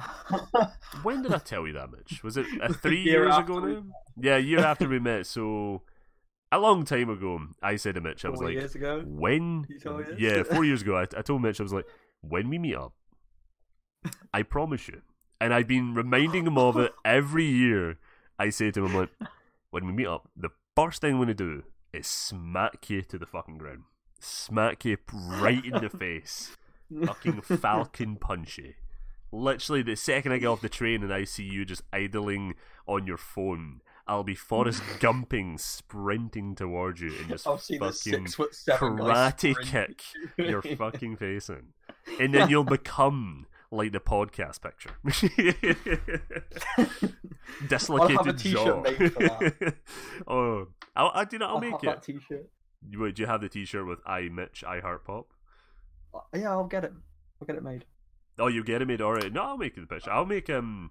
[1.02, 2.22] When did I tell you that, Mitch?
[2.22, 3.82] Was it uh, three Year years ago we now?
[4.18, 5.26] Yeah, a year after we met.
[5.26, 5.82] So
[6.52, 9.02] a long time ago, I said to Mitch, I was Four like, years ago.
[9.06, 9.66] when?
[9.68, 10.04] You told?
[10.18, 11.86] Yeah, four years ago, I, I told Mitch, I was like,
[12.20, 12.92] when we meet up,
[14.32, 15.02] I promise you.
[15.40, 17.98] And I've been reminding him of it every year.
[18.38, 19.10] I say to him, like,
[19.70, 23.18] when we meet up, the first thing I'm going to do is smack you to
[23.18, 23.84] the fucking ground.
[24.20, 26.56] Smack you right in the face.
[27.04, 28.74] Fucking falcon punch you.
[29.32, 32.54] Literally, the second I get off the train and I see you just idling
[32.86, 38.54] on your phone, I'll be Forrest Gumping, sprinting towards you and just fucking six foot
[38.54, 40.02] seven karate kick
[40.36, 41.68] your fucking face in.
[42.18, 44.90] And then you'll become like the podcast picture.
[47.68, 48.80] Dislocated I'll have a t-shirt jaw.
[48.80, 49.74] made for that.
[50.26, 51.46] oh, I'll, I do know.
[51.46, 51.82] I'll, I'll make it.
[51.82, 52.48] that t-shirt.
[52.88, 55.26] Do you have the T-shirt with "I Mitch I Heart Pop"?
[56.14, 56.92] Uh, Yeah, I'll get it.
[57.40, 57.84] I'll get it made.
[58.38, 59.32] Oh, you get it made All right.
[59.32, 60.10] No, I'll make the picture.
[60.10, 60.90] I'll make um,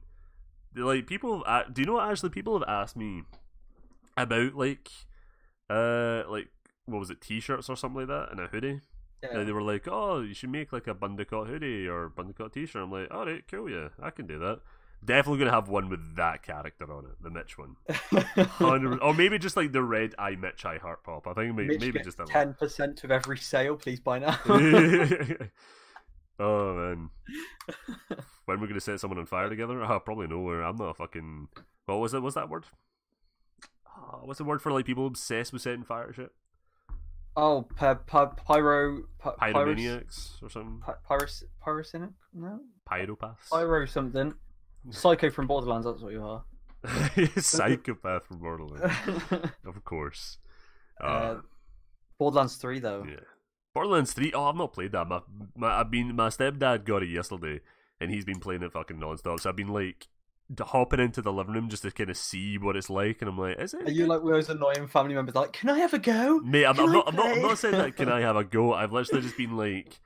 [0.75, 1.43] like people.
[1.45, 2.09] Uh, do you know what?
[2.09, 3.23] Actually, people have asked me
[4.15, 4.89] about like,
[5.69, 6.49] uh, like
[6.85, 8.81] what was it, T-shirts or something like that, and a hoodie.
[9.23, 9.39] Yeah.
[9.39, 12.81] And they were like, "Oh, you should make like a Bundicott hoodie or Bundicott T-shirt."
[12.81, 14.61] I'm like, "All right, cool, yeah, I can do that."
[15.03, 17.77] Definitely gonna have one with that character on it, the Mitch one,
[19.01, 21.81] or maybe just like the red "I Mitch I Heart Pop." I think maybe, Mitch
[21.81, 23.77] maybe just ten percent of every sale.
[23.77, 24.37] Please buy now.
[26.39, 27.09] oh man,
[28.45, 29.81] when we're gonna set someone on fire together?
[29.81, 30.63] Oh, probably nowhere.
[30.63, 31.47] I'm not a fucking.
[31.85, 32.21] What was it?
[32.21, 32.65] What's that word?
[33.87, 36.33] Oh, what's the word for like people obsessed with setting fire shit?
[37.35, 40.79] Oh, pi- pi- pyro, pyrus- Pyromaniacs or something?
[40.79, 42.13] pi- pyrus, pyrocynic?
[42.33, 43.49] No, Pyropaths.
[43.51, 44.33] pyro something.
[44.91, 45.85] Psycho from Borderlands.
[45.85, 46.43] That's what you are.
[47.37, 48.93] Psychopath from Borderlands,
[49.65, 50.37] of course.
[51.01, 51.41] Uh, Uh,
[52.17, 53.05] Borderlands Three though.
[53.07, 53.19] yeah.
[53.73, 54.31] Borderlands Three.
[54.33, 55.07] Oh, I've not played that.
[55.07, 55.21] My,
[55.55, 56.15] my, I've been.
[56.15, 57.59] My stepdad got it yesterday,
[57.99, 59.39] and he's been playing it fucking nonstop.
[59.41, 60.07] So I've been like
[60.59, 63.37] hopping into the living room just to kind of see what it's like, and I'm
[63.37, 63.87] like, is it?
[63.87, 65.35] Are you like one of those annoying family members?
[65.35, 66.39] Like, can I have a go?
[66.39, 67.07] Mate, I'm, I'm not.
[67.07, 67.25] I'm not.
[67.27, 67.95] I'm not saying that.
[67.95, 68.73] Can I have a go?
[68.79, 69.99] I've literally just been like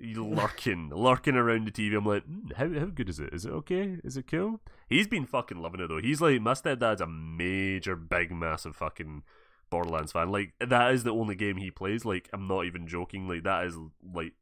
[0.00, 1.96] lurking, lurking around the TV.
[1.96, 3.32] I'm like, "Hmm, how how good is it?
[3.32, 3.98] Is it okay?
[4.02, 4.60] Is it cool?
[4.88, 6.00] He's been fucking loving it though.
[6.00, 9.22] He's like, my stepdad's a major, big, massive fucking
[9.70, 10.30] Borderlands fan.
[10.30, 12.04] Like that is the only game he plays.
[12.04, 13.28] Like I'm not even joking.
[13.28, 13.76] Like that is
[14.14, 14.32] like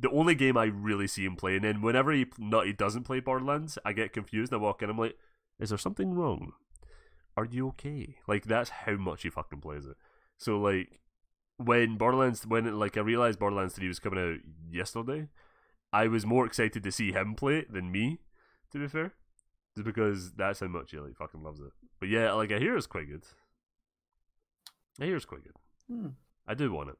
[0.00, 1.64] the only game I really see him playing.
[1.64, 4.52] And whenever he not he doesn't play Borderlands, I get confused.
[4.52, 5.16] I walk in, I'm like,
[5.58, 6.52] is there something wrong?
[7.36, 8.16] Are you okay?
[8.26, 9.96] Like that's how much he fucking plays it.
[10.38, 11.00] So like
[11.58, 14.38] when Borderlands when like I realized Borderlands 3 was coming out
[14.72, 15.28] yesterday,
[15.92, 18.20] I was more excited to see him play it than me,
[18.72, 19.12] to be fair.
[19.76, 21.72] Just because that's how much he like fucking loves it.
[21.98, 23.24] But yeah, like I hear it's quite good.
[25.00, 25.56] I hear it's quite good.
[25.88, 26.08] Hmm.
[26.46, 26.96] I do want it.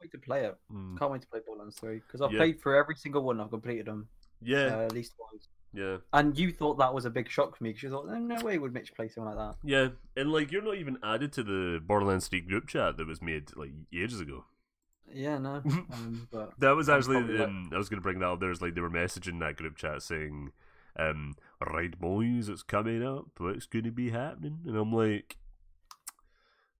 [0.00, 0.56] Wait to play it.
[0.72, 0.98] Mm.
[0.98, 2.38] Can't wait to play Borderlands 3 because I've Yeah.
[2.38, 3.40] played through every single one.
[3.40, 4.08] I've completed them
[4.40, 5.48] Yeah, uh, at least twice.
[5.74, 5.98] yeah.
[6.12, 8.42] And you thought that was a big shock for me because you thought, "Eh, no
[8.42, 9.58] way would Mitch play something like that.
[9.62, 13.20] Yeah, and like you're not even added to the Borderlands 3 group chat that was
[13.20, 14.46] made like ages ago.
[15.12, 15.56] Yeah, no.
[15.92, 18.40] um, but That was actually like- um, I was gonna bring that up.
[18.40, 20.52] There's like they were messaging that group chat saying,
[20.96, 23.26] um, "Right, boys, it's coming up.
[23.38, 25.36] What's gonna be happening?" And I'm like,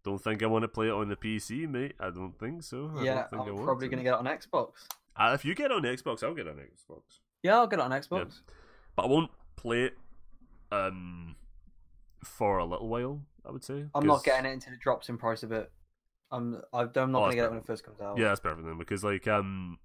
[0.05, 1.95] "Don't think I want to play it on the PC, mate.
[2.01, 2.91] I don't think so.
[2.97, 4.71] I yeah, don't think I I'm probably going to get it on Xbox.
[5.17, 7.03] Uh, if you get it on Xbox, I'll get it on Xbox,
[7.43, 8.41] Yeah, I'll get it on Xbox.
[8.97, 9.99] but I won't play it
[10.73, 11.37] um
[12.25, 13.23] for a little while.
[13.45, 15.71] I would say I'm not getting it until it drops in price a bit.
[16.33, 18.17] I'm, I'm not Oh, going to get it when it first comes out.
[18.19, 19.79] Yeah, that's perfect then because like um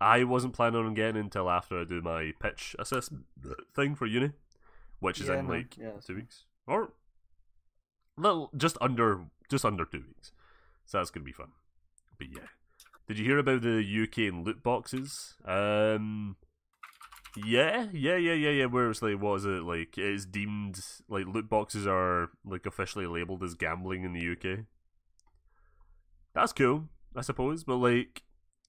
[0.00, 3.24] I wasn't planning on getting it until after I do my pitch assessment
[3.74, 4.32] thing for uni,
[5.00, 6.92] which is Yeah, in like yeah, two weeks or
[8.16, 10.32] little just under just under two weeks.
[10.86, 11.52] So that's gonna be fun.
[12.18, 12.48] But yeah,
[13.08, 15.34] Did you hear about the UK and loot boxes?
[15.44, 16.36] Um,
[17.36, 18.64] yeah, yeah, yeah, yeah, yeah.
[18.66, 19.98] Where it's like, what is it like?
[19.98, 24.60] It's deemed like loot boxes are like officially labeled as gambling in the UK.
[26.34, 28.22] That's cool, I suppose, but like,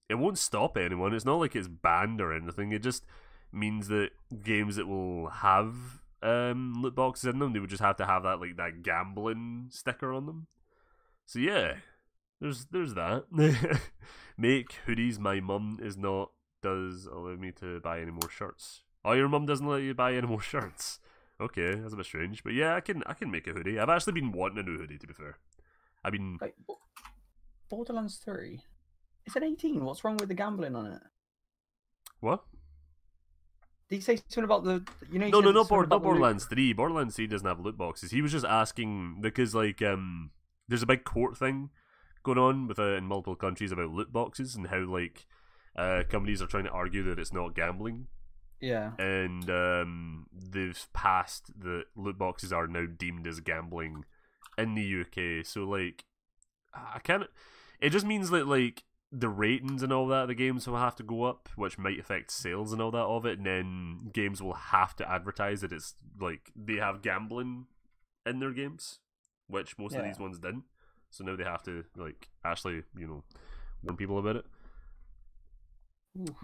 [0.08, 1.14] it won't stop anyone.
[1.14, 2.72] It's not like it's banned or anything.
[2.72, 3.04] It just
[3.52, 4.10] means that
[4.42, 8.22] games that will have um loot boxes in them, they would just have to have
[8.24, 10.46] that like that gambling sticker on them.
[11.26, 11.74] So yeah,
[12.40, 13.24] there's there's that.
[14.38, 15.18] Make hoodies.
[15.18, 16.30] My mum is not
[16.62, 18.82] does allow me to buy any more shirts.
[19.04, 21.00] Oh, your mum doesn't let you buy any more shirts.
[21.40, 23.78] Okay, that's a bit strange, but yeah, I can I can make a hoodie.
[23.78, 24.98] I've actually been wanting a new hoodie.
[24.98, 25.38] To be fair,
[26.04, 26.54] I've been Wait,
[27.68, 28.62] Borderlands 3?
[29.26, 29.84] It's an 18.
[29.84, 31.02] What's wrong with the gambling on it?
[32.20, 32.44] what?
[33.88, 34.82] Did you say something about the.
[35.10, 36.72] You know, No, no, no, Bor- not Borderlands Three.
[36.72, 38.10] Borderlands Three doesn't have loot boxes.
[38.10, 40.30] He was just asking because like um,
[40.68, 41.70] there's a big court thing
[42.22, 45.26] going on with uh, in multiple countries about loot boxes and how like
[45.76, 48.08] uh companies are trying to argue that it's not gambling
[48.60, 48.90] Yeah.
[48.98, 54.04] and um, they've passed that loot boxes are now deemed as gambling
[54.58, 55.46] in the UK.
[55.46, 56.04] So like,
[56.74, 57.24] I can't.
[57.80, 60.96] It just means that like the ratings and all that of the games will have
[60.96, 63.38] to go up, which might affect sales and all that of it.
[63.38, 67.66] And then games will have to advertise that it's like they have gambling
[68.26, 68.98] in their games,
[69.46, 70.64] which most of these ones didn't.
[71.10, 73.24] So now they have to like actually, you know,
[73.82, 74.44] warn people about it.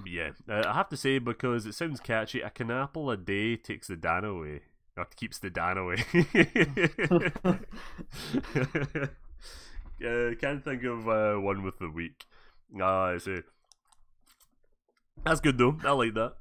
[0.07, 2.41] Yeah, uh, I have to say because it sounds catchy.
[2.41, 4.63] A Cunapple a day takes the dan away,
[4.97, 6.05] or keeps the dan away.
[10.07, 12.25] uh, can't think of uh, one with the week.
[12.81, 13.41] Ah, I see.
[15.25, 15.79] That's good though.
[15.85, 16.35] I like that.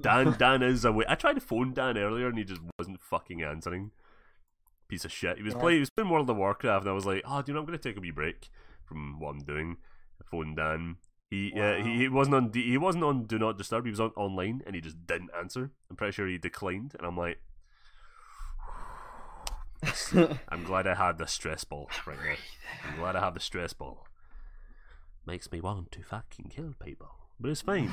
[0.00, 1.04] Dan, Dan is away.
[1.08, 3.90] I tried to phone Dan earlier and he just wasn't fucking answering.
[4.88, 5.36] Piece of shit.
[5.38, 5.60] He was Yeah.
[5.60, 5.76] playing.
[5.76, 7.66] He was playing World of Warcraft, and I was like, "Oh, do you know I'm
[7.66, 8.48] going to take a wee break
[8.84, 9.76] from what I'm doing."
[10.20, 10.96] I phoned Dan.
[11.30, 13.84] He, uh, he he wasn't on D- he wasn't on Do Not Disturb.
[13.86, 15.70] He was on online, and he just didn't answer.
[15.90, 17.38] I'm pretty sure he declined, and I'm like,
[20.48, 22.34] I'm glad I had the stress ball right now.
[22.90, 24.06] I'm glad I have the stress ball.
[25.26, 27.90] Makes me want to fucking kill people, but it's fine.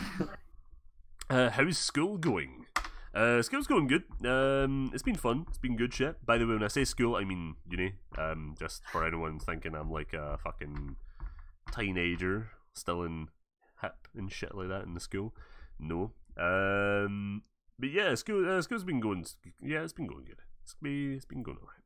[1.30, 2.66] uh, how's school going?
[3.14, 4.04] Uh, school's going good.
[4.26, 5.46] Um, it's been fun.
[5.50, 6.24] It's been good shit.
[6.26, 7.94] By the way, when I say school, I mean uni.
[8.18, 10.96] Um, just for anyone thinking I'm like a fucking
[11.72, 13.28] teenager still in
[13.82, 15.34] hip and shit like that in the school.
[15.80, 16.12] No.
[16.38, 17.44] Um,
[17.78, 19.26] but yeah, school uh, school's been going.
[19.62, 20.42] Yeah, it's been going good.
[20.64, 21.79] It's been it's been going alright.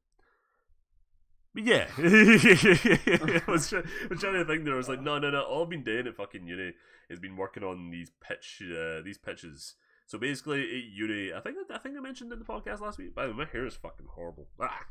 [1.56, 4.74] Yeah, I was, try- I was trying to think there.
[4.74, 5.44] I was like, no, no, no.
[5.44, 6.74] All I've been doing at fucking uni
[7.10, 9.76] has been working on these pitch, uh, these pitches.
[10.08, 13.14] So basically, at uni, I think I think I mentioned in the podcast last week.
[13.14, 14.48] By the way, my hair is fucking horrible.
[14.60, 14.86] Ah.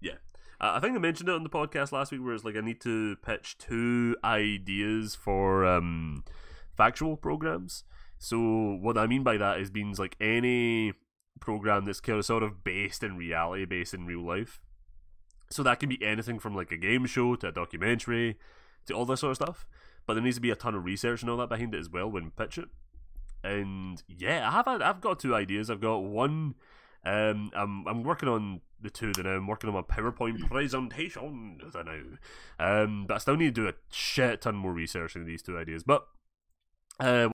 [0.00, 0.18] Yeah,
[0.60, 2.60] uh, I think I mentioned it on the podcast last week, where it's like I
[2.60, 6.24] need to pitch two ideas for um,
[6.76, 7.84] factual programs.
[8.18, 8.38] So
[8.80, 10.92] what I mean by that is means like any
[11.40, 14.60] program that's kind of sort of based in reality, based in real life.
[15.50, 18.36] So that can be anything from like a game show to a documentary
[18.86, 19.66] to all this sort of stuff.
[20.06, 21.90] But there needs to be a ton of research and all that behind it as
[21.90, 22.68] well when you pitch it.
[23.42, 25.70] And yeah, I have had, I've got two ideas.
[25.70, 26.54] I've got one.
[27.04, 29.36] Um, I'm I'm working on the two that now.
[29.36, 32.84] I'm working on my PowerPoint presentation the now.
[32.84, 35.56] Um, but I still need to do a shit ton more research into these two
[35.56, 35.84] ideas.
[35.84, 36.06] But
[36.98, 37.28] uh,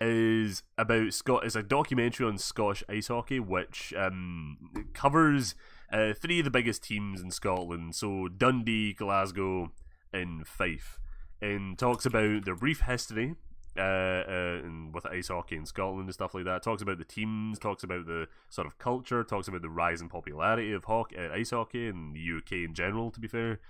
[0.00, 4.58] is about Scott is a documentary on Scottish ice hockey, which um,
[4.92, 5.54] covers
[5.94, 7.94] uh, three of the biggest teams in Scotland.
[7.94, 9.70] So Dundee, Glasgow,
[10.12, 10.98] and Fife,
[11.40, 13.36] and talks about their brief history.
[13.76, 17.04] Uh, uh, and with ice hockey in Scotland and stuff like that, talks about the
[17.04, 21.16] teams, talks about the sort of culture, talks about the rise in popularity of hockey,
[21.16, 23.10] uh, ice hockey in the UK in general.
[23.10, 23.60] To be fair,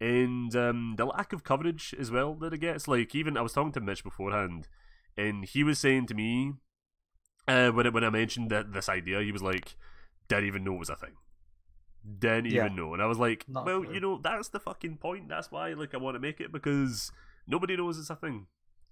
[0.00, 2.86] and um, the lack of coverage as well that it gets.
[2.86, 4.68] Like even I was talking to Mitch beforehand,
[5.16, 6.52] and he was saying to me
[7.48, 9.74] uh, when it, when I mentioned that this idea, he was like,
[10.28, 11.16] "Didn't even know it was a thing.
[12.18, 12.64] Didn't Yeah.
[12.66, 13.94] even know." And I was like, Not "Well, true.
[13.94, 15.28] you know, that's the fucking point.
[15.28, 17.12] That's why like I want to make it because
[17.46, 18.46] nobody knows it's a thing.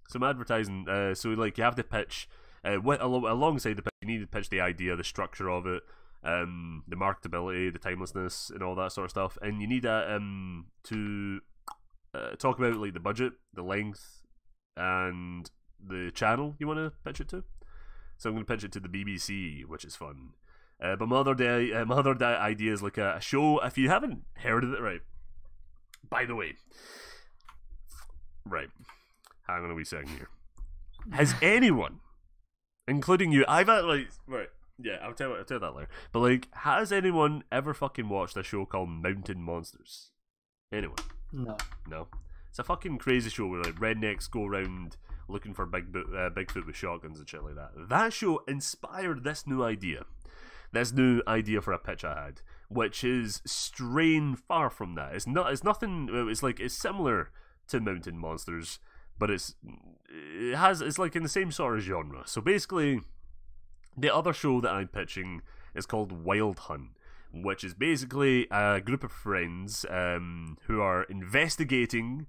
[0.07, 0.87] Some advertising.
[0.89, 2.27] Uh, so like you have to pitch."
[2.65, 5.81] Uh, with, alongside the pitch, you need to pitch the idea, the structure of it,
[6.25, 9.37] um, the marketability, the timelessness, and all that sort of stuff.
[9.41, 11.39] And you need that um, to
[12.13, 14.23] uh, talk about like the budget, the length,
[14.75, 15.49] and
[15.81, 17.43] the channel you want to pitch it to.
[18.17, 20.31] So I'm going to pitch it to the BBC, which is fun.
[20.81, 23.59] Uh, but my other day, uh, my other day idea is like a, a show.
[23.59, 25.01] If you haven't heard of it, right?
[26.09, 26.53] By the way,
[28.45, 28.69] right.
[29.47, 30.29] Hang on a wee second here.
[31.11, 31.99] Has anyone,
[32.87, 34.49] including you, I've had like right.
[34.81, 35.89] Yeah, I'll tell I'll tell that later.
[36.13, 40.11] But like, has anyone ever fucking watched a show called Mountain Monsters?
[40.71, 40.97] Anyone?
[41.33, 41.57] No.
[41.87, 42.07] No.
[42.49, 46.65] It's a fucking crazy show where like rednecks go around looking for big uh, Bigfoot
[46.65, 47.71] with shotguns and shit like that.
[47.89, 50.05] That show inspired this new idea.
[50.71, 55.15] This new idea for a pitch I had, which is straying far from that.
[55.15, 55.51] It's not.
[55.51, 56.09] It's nothing.
[56.11, 57.31] It's like it's similar
[57.69, 58.79] to Mountain Monsters,
[59.17, 59.55] but it's
[60.09, 60.81] it has.
[60.81, 62.23] It's like in the same sort of genre.
[62.25, 63.01] So basically,
[63.97, 65.41] the other show that I'm pitching
[65.75, 66.91] is called Wild Hunt
[67.31, 72.25] which is basically a group of friends um, who are investigating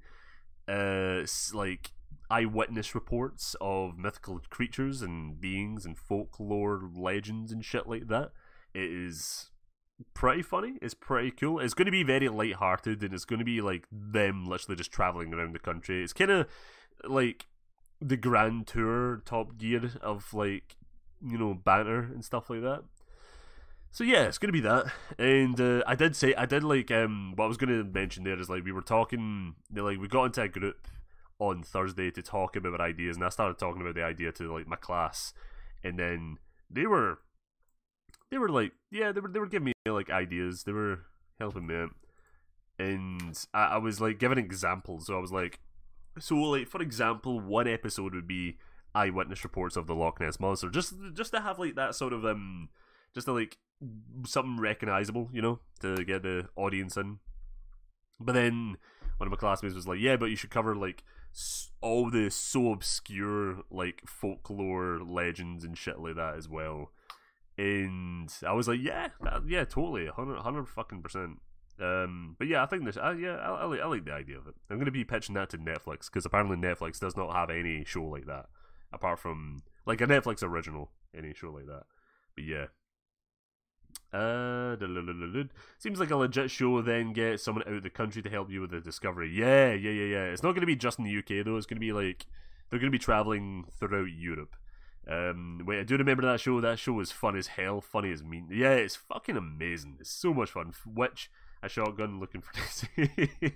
[0.68, 1.22] uh,
[1.53, 1.92] like
[2.31, 8.31] eyewitness reports of mythical creatures and beings and folklore legends and shit like that.
[8.73, 9.51] It is
[10.14, 10.75] pretty funny.
[10.81, 11.59] It's pretty cool.
[11.61, 14.93] It's going to be very light-hearted and it's going to be like them literally just
[14.93, 16.03] traveling around the country.
[16.03, 16.47] It's kind of
[17.05, 17.47] like
[18.01, 20.77] the grand tour Top Gear of like
[21.23, 22.83] you know banter and stuff like that.
[23.93, 24.87] So yeah, it's gonna be that.
[25.19, 28.38] And uh, I did say I did like um what I was gonna mention there
[28.38, 30.87] is like we were talking like we got into a group
[31.40, 34.66] on Thursday to talk about ideas and I started talking about the idea to like
[34.66, 35.33] my class
[35.83, 36.37] and then
[36.70, 37.18] they were
[38.31, 41.00] they were like yeah they were they were giving me like ideas they were
[41.38, 41.90] helping me out
[42.79, 45.61] and I, I was like giving examples so I was like
[46.18, 48.59] so like for example one episode would be
[48.94, 52.24] eyewitness reports of the Loch Ness monster just just to have like that sort of
[52.24, 52.68] um
[53.14, 53.57] just to like
[54.26, 57.18] something recognizable, you know, to get the audience in.
[58.18, 58.76] But then
[59.16, 61.03] one of my classmates was like, "Yeah, but you should cover like
[61.81, 66.93] all the so obscure like folklore legends and shit like that as well."
[67.59, 71.40] And I was like, "Yeah, that, yeah, totally, hundred, hundred fucking percent."
[71.81, 72.97] Um, but yeah, I think this.
[72.97, 74.55] Yeah, I, I, like, I like the idea of it.
[74.71, 78.05] I'm gonna be pitching that to Netflix because apparently Netflix does not have any show
[78.05, 78.47] like that
[78.93, 81.85] apart from like a Netflix original, any show like that.
[82.35, 82.66] But yeah,
[84.12, 84.76] uh,
[85.79, 86.83] seems like a legit show.
[86.83, 89.31] Then get someone out of the country to help you with the discovery.
[89.33, 90.24] Yeah, yeah, yeah, yeah.
[90.24, 91.57] It's not going to be just in the UK though.
[91.57, 92.26] It's going to be like
[92.68, 94.57] they're going to be traveling throughout Europe.
[95.09, 96.61] Um, wait, I do remember that show.
[96.61, 98.48] That show was fun as hell, funny as mean.
[98.50, 99.96] Yeah, it's fucking amazing.
[100.00, 100.72] It's so much fun.
[100.87, 101.31] Which
[101.62, 102.85] a shotgun looking for this.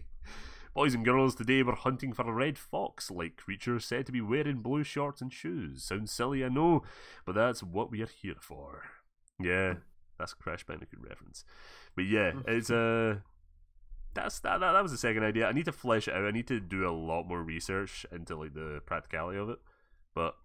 [0.75, 4.59] Boys and girls, today we're hunting for a red fox-like creature said to be wearing
[4.59, 5.85] blue shorts and shoes.
[5.85, 6.83] Sounds silly, I know,
[7.25, 8.83] but that's what we are here for.
[9.39, 9.75] Yeah,
[10.19, 11.45] that's a Crash Bandicoot reference.
[11.95, 13.17] But yeah, it's uh
[14.15, 15.47] that's that, that that was the second idea.
[15.47, 16.25] I need to flesh it out.
[16.25, 19.59] I need to do a lot more research into like the practicality of it.
[20.15, 20.37] But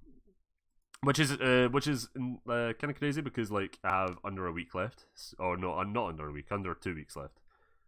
[1.01, 2.09] which is uh which is
[2.49, 5.05] uh, kind of crazy because like I have under a week left,
[5.37, 7.39] or no, I'm not under a week, under two weeks left.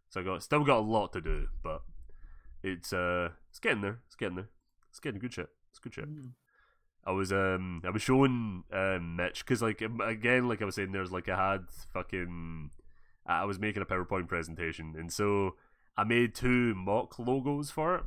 [0.09, 1.81] So I got still got a lot to do, but
[2.63, 3.99] it's uh it's getting there.
[4.05, 4.49] It's getting there.
[4.89, 5.49] It's getting good shit.
[5.71, 6.09] It's good shit.
[6.09, 6.31] Mm.
[7.05, 10.91] I was um I was showing um Mitch because like again like I was saying
[10.91, 12.71] there's like I had fucking
[13.25, 15.55] I was making a PowerPoint presentation and so
[15.97, 18.03] I made two mock logos for it.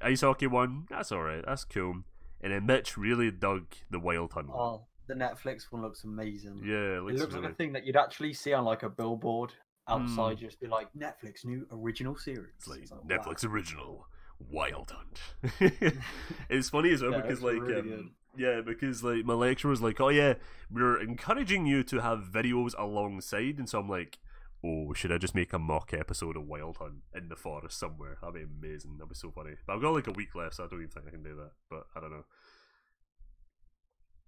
[0.00, 2.02] Ice hockey one, that's alright, that's cool.
[2.40, 4.48] And then Mitch really dug the Wild Hunt.
[4.52, 6.60] Oh, the Netflix one looks amazing.
[6.64, 7.44] Yeah, it looks, it looks really...
[7.46, 9.52] like a thing that you'd actually see on like a billboard
[9.88, 10.40] outside, mm.
[10.40, 12.52] just be like Netflix new original series.
[12.58, 13.52] It's like, it's like Netflix wow.
[13.52, 14.06] original
[14.50, 15.72] Wild Hunt.
[16.50, 19.82] it's funny as well yeah, because like really um, yeah, because like my lecturer was
[19.82, 20.34] like, "Oh yeah,
[20.70, 24.18] we're encouraging you to have videos alongside," and so I'm like,
[24.64, 28.18] "Oh, should I just make a mock episode of Wild Hunt in the forest somewhere?
[28.20, 28.98] That'd be amazing.
[28.98, 30.90] That'd be so funny." But I've got like a week left, so I don't even
[30.90, 31.52] think I can do that.
[31.70, 32.24] But I don't know.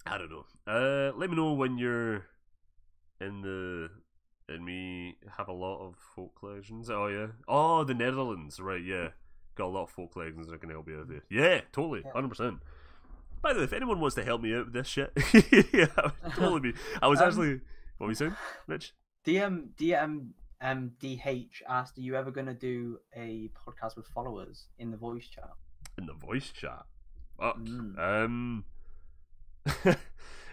[0.06, 0.44] I don't know.
[0.66, 2.24] Uh, let me know when you're
[3.20, 3.90] in the
[4.48, 6.88] and me have a lot of folk legends.
[6.90, 7.28] Oh yeah.
[7.46, 8.60] Oh, the Netherlands.
[8.60, 8.82] Right.
[8.82, 9.08] Yeah.
[9.54, 11.24] Got a lot of folk legends that can help you out there.
[11.28, 12.60] Yeah, totally, hundred percent.
[13.42, 15.12] By the way, if anyone wants to help me out with this shit,
[15.72, 16.74] yeah, I totally be.
[17.00, 17.60] I was um, actually.
[17.98, 18.92] What were you saying, Mitch?
[19.26, 20.28] DM DM
[20.62, 25.26] MDH asked, "Are you ever going to do a podcast with followers in the voice
[25.28, 25.50] chat?"
[25.96, 26.84] In the voice chat.
[27.38, 27.58] Fuck.
[27.58, 27.98] Mm.
[27.98, 28.64] Um.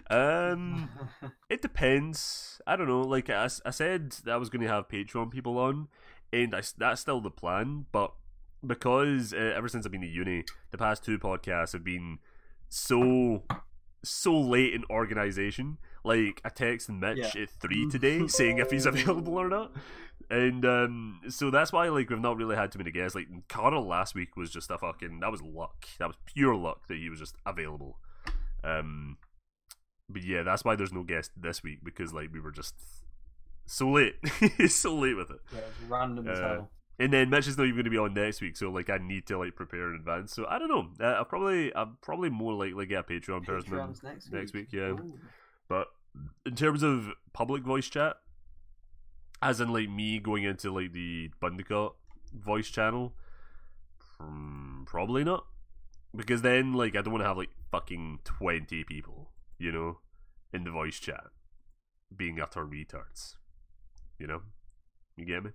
[0.10, 0.90] um.
[1.50, 2.62] it depends.
[2.68, 3.02] I don't know.
[3.02, 5.88] Like I, I said, that I was going to have Patreon people on,
[6.32, 7.86] and I, that's still the plan.
[7.92, 8.14] But
[8.66, 12.20] because uh, ever since I've been at uni, the past two podcasts have been
[12.70, 13.44] so
[14.04, 15.78] so late in organization.
[16.04, 17.44] Like I texted Mitch yeah.
[17.44, 19.72] at three today saying if he's available or not.
[20.30, 23.16] And um, so that's why like we've not really had too many guests.
[23.16, 25.86] Like Carl last week was just a fucking that was luck.
[26.00, 28.00] That was pure luck that he was just available.
[28.64, 29.18] Um,
[30.10, 32.76] but yeah, that's why there's no guest this week because like we were just
[33.66, 34.16] so late,
[34.68, 35.40] so late with it.
[35.54, 36.72] Yeah, it's random uh, as hell.
[36.98, 38.98] And then Mitch is not even going to be on next week, so like I
[38.98, 40.34] need to like prepare in advance.
[40.34, 40.88] So I don't know.
[41.00, 44.72] Uh, I'll probably I'm probably more likely get a Patreon person next, next week.
[44.72, 45.20] Yeah, Ooh.
[45.68, 45.88] but
[46.46, 48.16] in terms of public voice chat,
[49.42, 51.96] as in like me going into like the Bundicott
[52.34, 53.14] voice channel,
[54.22, 55.46] um, probably not,
[56.16, 60.00] because then like I don't want to have like fucking twenty people, you know,
[60.54, 61.26] in the voice chat,
[62.16, 63.36] being utter retards.
[64.18, 64.42] You know,
[65.18, 65.52] you get me?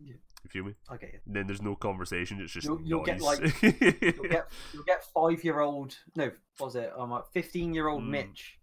[0.00, 0.14] Yeah.
[0.44, 0.74] You feel me?
[0.88, 1.20] I Okay.
[1.26, 2.40] And then there's no conversation.
[2.40, 3.40] It's just You'll- you'll get, noise.
[3.62, 6.92] You'll get you'll get five year old no, what was it?
[6.96, 8.08] Um, like fifteen year old Mm.
[8.08, 8.58] Mitch,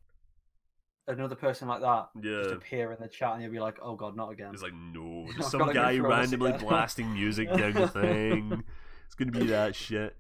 [1.08, 2.42] another person like that, yeah.
[2.44, 4.52] just appear in the chat, and you'll be like, oh god, not again.
[4.54, 8.64] It's like no, just some guy through all this randomly blasting music down the thing.
[9.06, 10.16] It's gonna be that shit.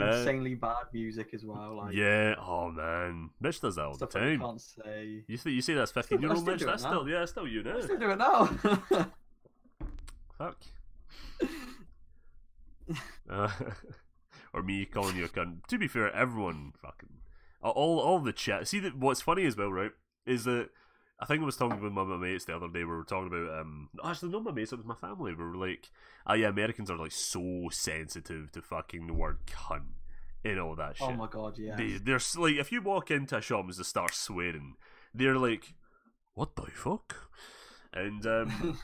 [0.00, 1.76] Uh, Insanely bad music as well.
[1.76, 2.34] Like yeah.
[2.38, 4.40] Oh man, Mitch does that all the you time.
[4.40, 5.24] can't say.
[5.28, 6.62] You say you say that's fifteen year old Mitch.
[6.62, 6.88] That's now.
[6.88, 7.76] still yeah, that's still you now.
[7.76, 9.10] I still do it now.
[10.40, 10.56] Fuck.
[13.30, 13.48] Uh,
[14.52, 15.64] or me calling you a cunt.
[15.68, 17.20] To be fair, everyone fucking
[17.62, 18.66] all all the chat.
[18.66, 19.92] See that what's funny as well, right?
[20.26, 20.70] Is that
[21.20, 22.80] I think I was talking with my, my mates the other day.
[22.80, 25.34] We were talking about um actually not my mates, it was my family.
[25.34, 25.88] We were like,
[26.26, 29.92] oh yeah, Americans are like so sensitive to fucking the word cunt
[30.44, 31.06] and all that shit.
[31.06, 31.76] oh my god, yeah.
[31.76, 34.74] They, they're like, if you walk into a shop and just start swearing,
[35.14, 35.74] they're like,
[36.34, 37.28] "What the fuck?"
[37.92, 38.78] And um, Let me go,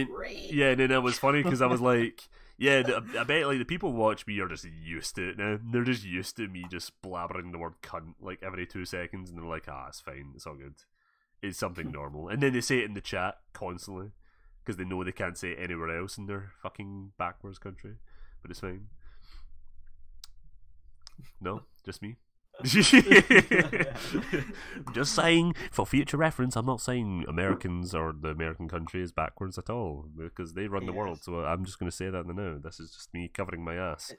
[0.00, 0.08] and-
[0.50, 2.82] yeah, and then it was funny because I was like, "Yeah,
[3.18, 5.58] I bet like the people watch me are just used to it now.
[5.62, 9.38] They're just used to me just blabbering the word cunt like every two seconds, and
[9.38, 10.74] they're like, ah, it's fine, it's all good,
[11.42, 14.10] it's something normal." And then they say it in the chat constantly
[14.64, 17.94] because they know they can't say it anywhere else in their fucking backwards country,
[18.42, 18.88] but it's fine.
[21.40, 22.16] No, just me.
[24.92, 29.58] Just saying, for future reference, I'm not saying Americans or the American country is backwards
[29.58, 31.22] at all because they run the world.
[31.22, 32.58] So I'm just going to say that in the now.
[32.62, 34.12] This is just me covering my ass.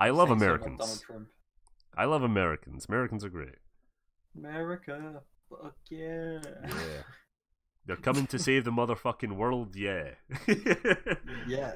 [0.00, 1.04] I love Say so about Americans.
[1.96, 2.86] I love Americans.
[2.88, 3.56] Americans are great.
[4.34, 6.40] America, fuck yeah.
[6.64, 7.02] Yeah.
[7.84, 9.76] They're coming to save the motherfucking world.
[9.76, 10.12] Yeah.
[11.46, 11.74] Yeah.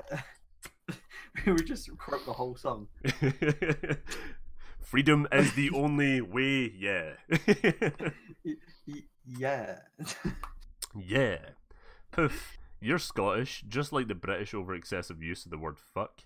[1.46, 2.88] we just wrote the whole song.
[4.86, 6.72] Freedom is the only way.
[6.78, 7.14] Yeah.
[9.26, 9.78] Yeah.
[10.98, 11.38] Yeah.
[12.10, 12.56] Poof.
[12.80, 16.22] You're Scottish, just like the British over excessive use of the word fuck.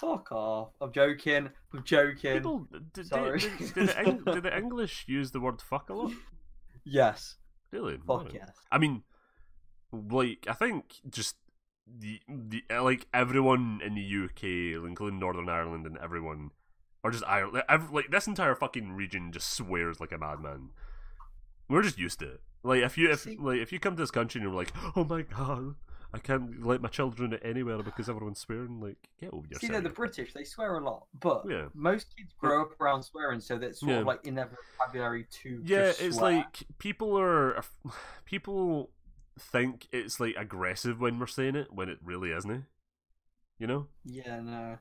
[0.00, 0.70] Fuck off.
[0.80, 1.50] I'm joking.
[1.74, 2.34] I'm joking.
[2.36, 3.40] People, did, Sorry.
[3.40, 6.12] Did, did, the did the English use the word fuck a lot?
[6.84, 7.34] Yes.
[7.70, 7.98] Really?
[7.98, 8.34] Fuck Right.
[8.34, 8.50] yes.
[8.72, 9.02] I mean,
[9.92, 11.36] like, I think just
[11.86, 16.50] the, the like everyone in the UK, including Northern Ireland and everyone,
[17.06, 20.70] or just Ireland, like this entire fucking region just swears like a madman.
[21.68, 22.40] We're just used to it.
[22.62, 25.04] Like if you if like if you come to this country and you're like, oh
[25.04, 25.74] my god,
[26.12, 28.80] I can't let my children anywhere because everyone's swearing.
[28.80, 29.60] Like, get over yourself.
[29.60, 30.32] See, they're the British.
[30.32, 31.66] They swear a lot, but Yeah.
[31.74, 33.98] most kids grow up around swearing, so that's sort Yeah.
[33.98, 34.48] of like in their
[34.78, 35.62] vocabulary too.
[35.64, 37.62] Yeah, it's like people are
[38.24, 38.90] people
[39.38, 42.64] think it's like aggressive when we're saying it when it really isn't.
[43.58, 44.78] You know, yeah, no.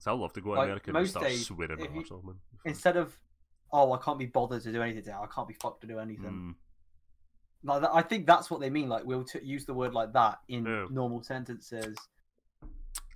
[0.00, 2.04] So I love to go to Like, America and start days, swearing at man.
[2.64, 3.16] Instead of,
[3.72, 5.14] oh, I can't be bothered to do anything today.
[5.16, 6.24] I can't be fucked to do anything.
[6.32, 6.54] Mm,
[7.62, 8.88] Like that, I think that's what they mean.
[8.88, 10.86] Like we'll t- use the word like that in Yeah.
[10.90, 11.96] normal sentences.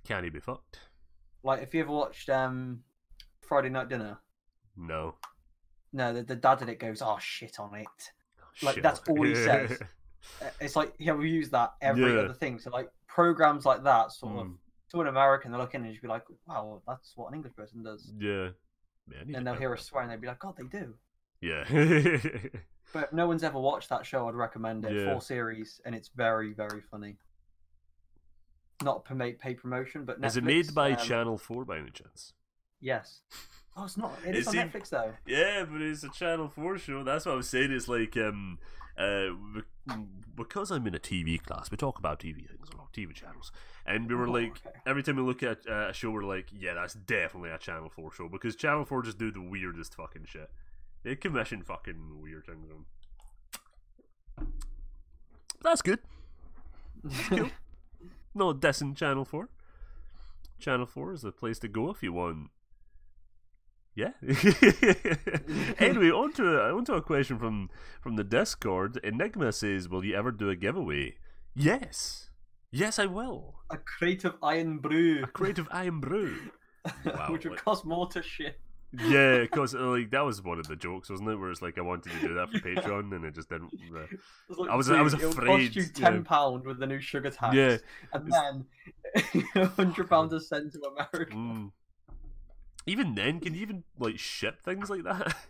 [0.05, 0.79] can he be fucked?
[1.43, 2.83] Like if you ever watched um
[3.41, 4.19] Friday Night Dinner,
[4.77, 5.15] No.
[5.93, 8.11] no, the, the dad in it goes, "Oh shit on it."
[8.61, 8.83] Like, Shit.
[8.83, 9.79] that's all he says.
[10.41, 12.21] Uh, It's like yeah, we use that every Yeah.
[12.21, 12.57] other thing.
[12.57, 14.57] So like programs like that, sort of Mm,
[14.95, 17.55] to an American, they look in and just be like, "Wow, that's what an English
[17.55, 18.49] person does." yeah.
[19.07, 19.85] Man, I need to And they'll hear us that.
[19.85, 20.95] swear and they'll be like, "God, they do."
[21.41, 21.63] Yeah.
[22.93, 24.93] But no one's ever watched that show, I'd recommend it.
[24.93, 25.11] Yeah.
[25.11, 27.17] Four series, and it's very, very funny.
[28.83, 32.33] Not promote pay promotion, but Is it made by um, Channel Four by any chance?
[32.79, 33.21] Yes.
[33.77, 34.13] Oh, it's not.
[34.25, 35.11] It is on Netflix though.
[35.27, 37.03] Yeah, but it's a Channel Four show.
[37.03, 37.73] That's what I was saying.
[37.73, 38.57] It's like um,
[38.97, 39.31] uh,
[40.35, 43.51] because I'm in a TV class, we talk about TV things, a lot TV channels,
[43.85, 44.79] and we were Oh, like, okay.
[44.85, 47.89] every time we look at uh, a show, we're like, yeah, that's definitely a Channel
[47.89, 50.49] Four show because Channel Four just do the weirdest fucking shit.
[51.03, 52.67] They commission fucking weird things.
[54.39, 54.47] On.
[55.61, 55.99] That's good.
[57.29, 57.49] cool.
[58.37, 59.47] No, decent Channel Four.
[60.59, 62.49] Channel Four is the place to go if you want.
[63.95, 64.11] Yeah.
[65.79, 67.69] anyway, on to a, on to a question from
[68.01, 68.97] from the Discord.
[69.03, 71.15] Enigma says, "Will you ever do a giveaway?"
[71.55, 72.29] Yes.
[72.71, 73.55] Yes, I will.
[73.69, 76.35] A crate of Irn-Bru, A creative Irn-Bru.
[77.05, 78.59] Wow, which would like- cost more to ship.
[78.93, 81.35] Yeah, because like that was one of the jokes, wasn't it?
[81.37, 82.75] Where it's like I wanted to do that for Yeah.
[82.81, 83.71] Patreon, and it just didn't.
[83.93, 84.05] Uh,
[84.49, 86.85] It's like, I was- I was dude, it'll afraid, cost you ten pound with the
[86.87, 87.55] new sugar tax.
[87.55, 87.77] Yeah.
[88.13, 88.65] and It's-
[89.55, 91.33] then hundred pounds is sent to America.
[91.33, 91.71] mm.
[92.85, 95.35] Even then, can you even like ship things like that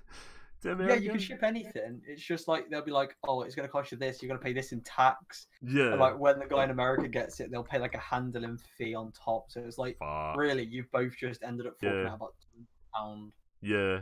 [0.63, 2.01] Yeah, you can ship anything.
[2.07, 4.19] It's just like they'll be like, "Oh, it's going to cost you this.
[4.21, 5.91] You're going to pay this in tax." Yeah.
[5.91, 8.95] And like when the guy in America gets it, they'll pay like a handling fee
[8.95, 9.51] on top.
[9.51, 10.37] So it's like, Fuck.
[10.37, 12.07] really, you've both just ended up forking Yeah.
[12.09, 12.33] out about
[12.95, 13.31] pound.
[13.61, 13.99] Yeah.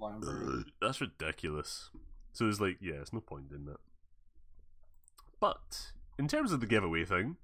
[0.80, 1.90] That's ridiculous.
[2.32, 3.78] So it's like, yeah, it's no point in that.
[5.38, 7.36] But in terms of the giveaway thing,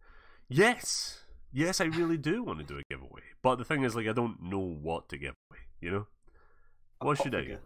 [0.48, 1.20] yes,
[1.52, 3.22] yes, I really do want to do a giveaway.
[3.42, 5.60] But the thing is, like, I don't know what to give away.
[5.80, 6.06] You know,
[7.00, 7.40] A what should I?
[7.40, 7.60] figure.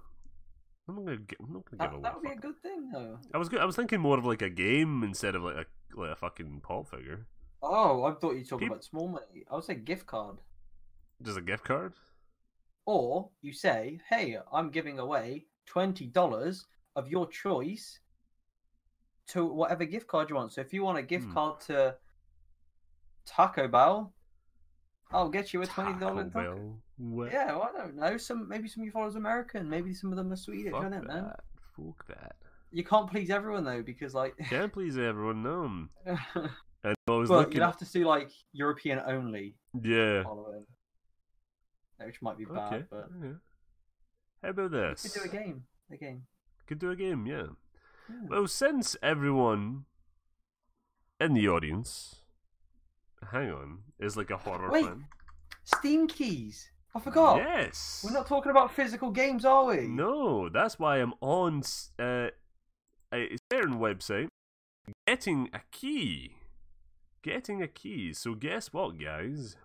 [0.89, 1.16] I'm not gonna.
[1.18, 2.03] gi- I'm not gonna give That, away.
[2.03, 3.18] that would be a good thing, though.
[3.32, 3.49] I was.
[3.49, 5.66] go- I was thinking more of like a game instead of like a
[6.01, 7.26] like a fucking pop figure.
[7.62, 9.45] Oh, I thought you were talking about small money.
[9.51, 10.37] I would say gift card.
[11.22, 11.95] Just a gift card.
[12.85, 16.64] Or you say, hey, I'm giving away $20
[16.97, 18.01] of your choice
[19.28, 20.53] to whatever gift card you want.
[20.53, 21.32] So if you want a gift Hmm.
[21.32, 21.97] card to
[23.27, 24.12] Taco Bell,
[25.12, 26.31] I'll get you a $20 Taco taco.
[26.99, 27.29] Bell.
[27.33, 28.16] Yeah, well, I don't know.
[28.16, 30.72] Some maybe some of your followers are American, maybe some of them are Swedish.
[30.75, 31.14] I Fuck don't know.
[31.14, 31.41] that.
[31.77, 32.37] Fuck that.
[32.70, 35.43] You can't please everyone though, because like, Can't please everyone.
[35.43, 35.87] No.
[36.05, 36.18] but
[36.85, 40.22] And I was you'd have to do like European only Yeah.
[40.22, 40.66] following,
[42.05, 42.72] which might be bad.
[42.75, 42.85] Okay.
[42.91, 43.29] But yeah.
[44.43, 45.03] How about we this?
[45.03, 45.62] could do a game.
[45.91, 46.22] A game.
[46.66, 47.47] Could do a game, yeah.
[48.09, 48.16] Yeah.
[48.29, 49.85] Well, since everyone
[51.20, 52.16] in the audience,
[53.31, 54.87] hang on, is like a horror Wait.
[55.64, 56.70] Steam keys.
[56.95, 57.39] I forgot.
[57.39, 58.03] Yes.
[58.05, 59.89] We're not talking about physical games, are we?
[59.89, 61.62] No, that's why I'm on
[61.99, 62.29] uh,
[63.12, 64.29] a certain website
[65.07, 66.37] getting a key.
[67.22, 68.12] Getting a key.
[68.12, 69.57] So guess what, guys?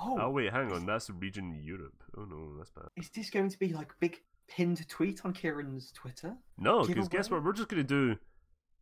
[0.00, 0.86] Oh, Oh wait, hang on.
[0.86, 2.02] That's region Europe.
[2.16, 2.86] Oh no, that's bad.
[2.96, 6.36] is this going to be like a big pinned tweet on Kieran's Twitter?
[6.58, 7.44] No, because guess what?
[7.44, 8.16] We're just gonna do.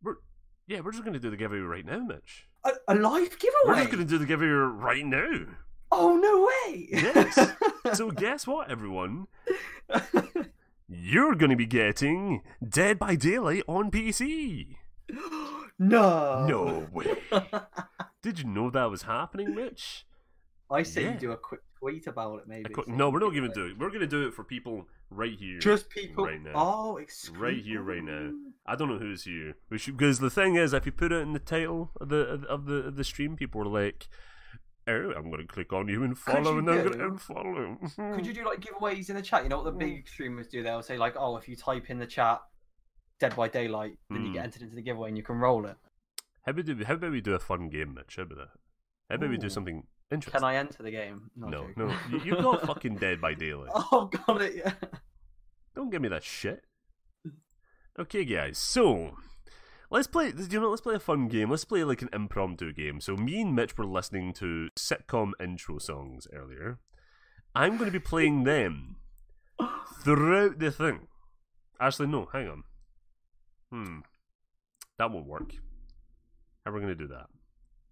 [0.01, 0.15] We're
[0.69, 2.47] yeah, we're just gonna do the giveaway right now, Mitch.
[2.63, 3.65] A, a live giveaway?
[3.65, 5.29] We're just gonna do the giveaway right now.
[5.91, 6.87] Oh no way!
[6.91, 7.51] Yes.
[7.93, 9.25] So guess what, everyone?
[10.87, 14.75] You're gonna be getting Dead by Daylight on PC.
[15.79, 16.45] no.
[16.47, 17.15] No way.
[18.21, 20.05] Did you know that was happening, Mitch?
[20.69, 21.13] I say Yeah.
[21.13, 22.73] you do a quick tweet about it, maybe.
[22.73, 23.77] So no, we're not give gonna do it.
[23.77, 25.59] We're gonna do it for people right here.
[25.59, 26.25] Just people.
[26.25, 26.51] right now.
[26.55, 27.41] Oh, exclusive.
[27.41, 28.31] Right here, right now.
[28.65, 29.55] I don't know who's here.
[29.69, 32.45] We should because the thing is, if you put it in the title of the
[32.47, 34.07] of the of the stream, people are like,
[34.87, 38.15] "Oh, I'm going to click on you and follow, you and I'm going to unfollow."
[38.15, 39.43] Could you do like giveaways in the chat?
[39.43, 39.79] You know what the Mm.
[39.79, 40.61] big streamers do?
[40.63, 42.41] They'll say like, "Oh, if you type in the chat
[43.19, 44.33] Dead by Daylight, then you Mm.
[44.33, 45.77] get entered into the giveaway and you can roll it."
[46.43, 48.15] How about do, how about we do a fun game, Mitch?
[48.15, 48.49] How about that?
[49.09, 50.39] How about we do something interesting?
[50.39, 51.29] Can I enter the game?
[51.35, 53.71] Not no, no, you, got fucking Dead by Daylight.
[53.91, 54.55] Oh, got it.
[54.55, 54.73] Yeah.
[55.75, 56.63] Don't give me that shit.
[57.97, 58.57] Okay, guys.
[58.57, 59.11] So
[59.89, 60.31] let's play.
[60.31, 60.69] Do you know?
[60.69, 61.49] Let's play a fun game.
[61.49, 63.01] Let's play like an impromptu game.
[63.01, 66.79] So me and Mitch were listening to sitcom intro songs earlier.
[67.55, 68.97] I'm going to be playing them
[70.03, 71.07] throughout the thing.
[71.79, 72.27] Actually, no.
[72.31, 72.63] Hang on.
[73.71, 73.99] Hmm.
[74.97, 75.53] That won't work.
[76.65, 77.27] How are we going to do that?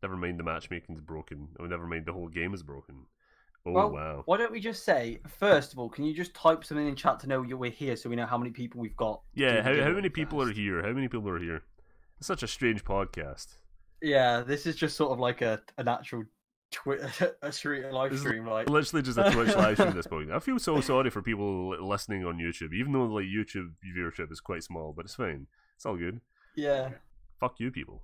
[0.04, 0.40] Never mind.
[0.40, 1.48] The matchmaking's broken.
[1.60, 2.06] Oh, never mind.
[2.06, 3.06] The whole game is broken.
[3.66, 4.22] Oh well, wow.
[4.26, 7.20] why don't we just say first of all, can you just type something in chat
[7.22, 9.22] to know you- we're here so we know how many people we've got?
[9.34, 9.62] Yeah.
[9.62, 10.82] How how many people are here?
[10.82, 11.64] How many people are here?
[12.18, 13.58] It's such a strange podcast.
[14.02, 16.24] Yeah, this is just sort of like a an actual
[16.72, 17.00] twi-
[17.42, 20.32] a street live stream, like literally just a Twitch live stream at this point.
[20.32, 24.40] I feel so sorry for people listening on YouTube, even though like YouTube viewership is
[24.40, 25.48] quite small, but it's fine.
[25.76, 26.22] It's all good.
[26.56, 26.90] yeah.
[27.40, 28.02] Fuck you, people.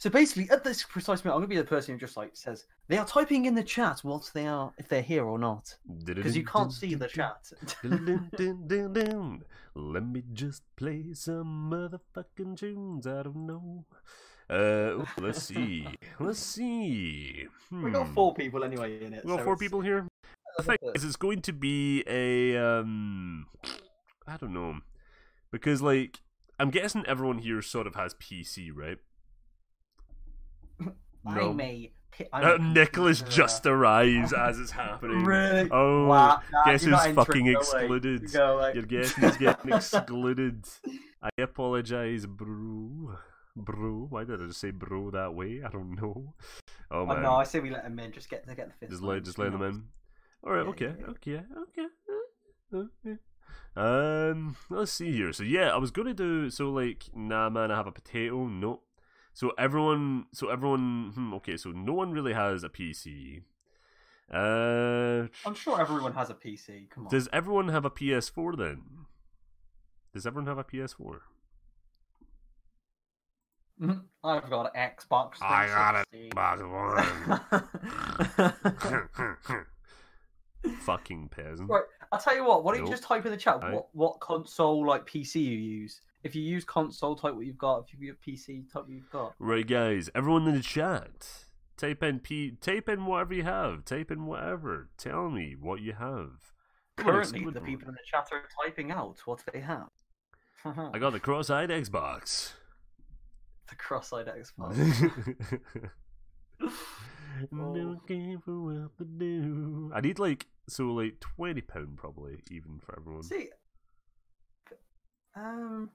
[0.00, 2.64] So basically, at this precise moment, I'm gonna be the person who just like says
[2.88, 6.34] they are typing in the chat what they are if they're here or not, because
[6.34, 7.52] you can't see the chat.
[9.74, 13.06] Let me just play some motherfucking tunes.
[13.06, 13.84] I don't know.
[14.48, 15.86] Uh, let's see.
[16.18, 17.46] Let's see.
[17.70, 18.14] we got Hmm.
[18.14, 19.22] four people anyway in it.
[19.24, 20.06] We got so four it's- people here.
[20.56, 23.46] The thing is, it's going to be a um,
[24.26, 24.80] I don't know,
[25.52, 26.20] because like
[26.58, 28.98] I'm guessing everyone here sort of has PC, right?
[31.26, 31.70] I'm
[32.32, 35.24] Uh, Nicholas just arrives as it's happening.
[35.24, 35.68] Really?
[35.70, 38.30] Oh, Wow, nah, guess you're who's fucking excluded?
[38.32, 38.72] Go away.
[38.74, 40.64] Your guess is getting excluded.
[41.22, 43.14] I apologize, bro.
[43.56, 45.62] Bro, why did I just say bro that way?
[45.66, 46.34] I don't know.
[46.90, 48.12] Oh Oh, man, no, I say we let them in.
[48.12, 48.90] Just get to get the fifth.
[48.90, 49.84] just let just let them in.
[50.44, 51.86] All right, okay, okay, okay,
[52.74, 53.18] uh, okay.
[53.76, 55.32] Um, let's see here.
[55.32, 58.46] So yeah, I was gonna do so like, nah, man, I have a potato.
[58.46, 58.84] Nope.
[59.32, 61.12] So everyone, so everyone.
[61.14, 63.42] Hmm, okay, so no one really has a PC.
[64.32, 66.90] Uh, I'm sure everyone has a PC.
[66.90, 67.10] Come on.
[67.10, 68.82] does everyone have a PS4 then?
[70.12, 71.20] Does everyone have a PS4?
[74.22, 75.36] I've got an Xbox.
[75.40, 76.06] I got it.
[76.10, 76.30] 360.
[80.82, 81.70] Fucking peasant.
[81.70, 82.62] right, I'll tell you what.
[82.64, 86.02] Why don't you just type in the chat what, what console like PC you use?
[86.22, 87.84] If you use console, type what you've got.
[87.88, 89.34] If you use PC, type what you've got.
[89.38, 91.46] Right, guys, everyone in the chat,
[91.76, 94.90] type in P, type in whatever you have, type in whatever.
[94.98, 96.52] Tell me what you have.
[96.96, 99.88] Currently, the people in the chat are typing out what they have.
[100.64, 102.52] I got the cross-eyed Xbox.
[103.70, 105.10] the cross-eyed Xbox.
[107.50, 109.90] Looking for what to do.
[109.94, 113.22] I need like so like twenty pound probably even for everyone.
[113.22, 113.48] See,
[115.34, 115.90] um,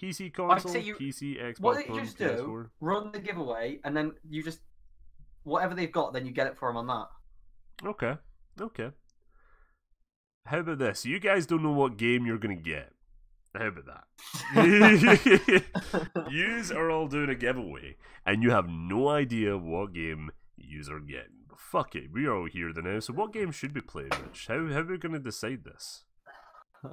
[0.00, 2.70] PC console, you- PC, Xbox what you just do, PS4.
[2.80, 4.60] run the giveaway, and then you just
[5.44, 7.88] whatever they've got, then you get it for them on that.
[7.88, 8.16] Okay,
[8.60, 8.90] okay.
[10.46, 11.04] How about this?
[11.04, 12.92] You guys don't know what game you're gonna get.
[13.54, 14.04] How about that?
[16.30, 21.00] Yous are all doing a giveaway, and you have no idea what game yous are
[21.00, 21.44] getting.
[21.48, 23.00] But fuck it, we are all here the now.
[23.00, 24.46] So, what game should we play, Rich?
[24.48, 26.04] How how are we gonna decide this?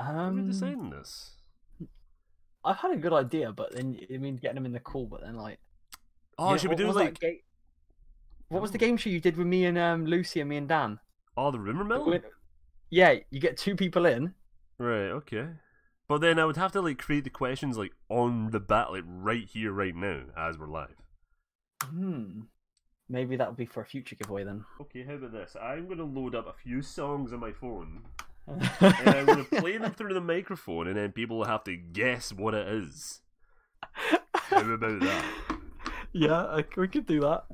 [0.00, 1.36] How are we um, deciding this?
[2.64, 5.22] I've had a good idea, but then I mean, getting them in the call, but
[5.22, 5.58] then like,
[6.38, 7.42] Oh, should we what do was like ga-
[8.48, 10.68] What was the game show you did with me and um, Lucy and me and
[10.68, 10.98] Dan?
[11.36, 12.18] oh the rumor mill?
[12.90, 14.34] Yeah, you get two people in.
[14.78, 15.46] Right, okay.
[16.08, 19.04] But then I would have to like create the questions like on the bat, like
[19.06, 20.96] right here, right now, as we're live.
[21.84, 22.40] Hmm.
[23.08, 24.64] Maybe that'll be for a future giveaway then.
[24.80, 25.56] Okay, how about this?
[25.60, 28.02] I'm gonna load up a few songs on my phone,
[28.80, 32.32] and I'm gonna play them through the microphone, and then people will have to guess
[32.32, 33.20] what it is.
[34.34, 35.24] How about that?
[36.12, 37.44] Yeah, I- we could do that.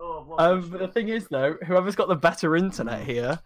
[0.00, 3.40] Oh, Um, but the thing is, though, whoever's got the better internet here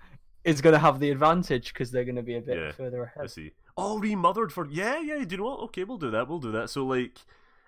[0.44, 2.70] is going to have the advantage because they're going to be a bit Yeah.
[2.72, 3.22] further ahead.
[3.22, 3.52] Let's see.
[3.76, 5.24] Oh, remothered for yeah, yeah.
[5.24, 5.60] Do you know what?
[5.64, 6.28] Okay, we'll do that.
[6.28, 6.70] We'll do that.
[6.70, 7.18] So like,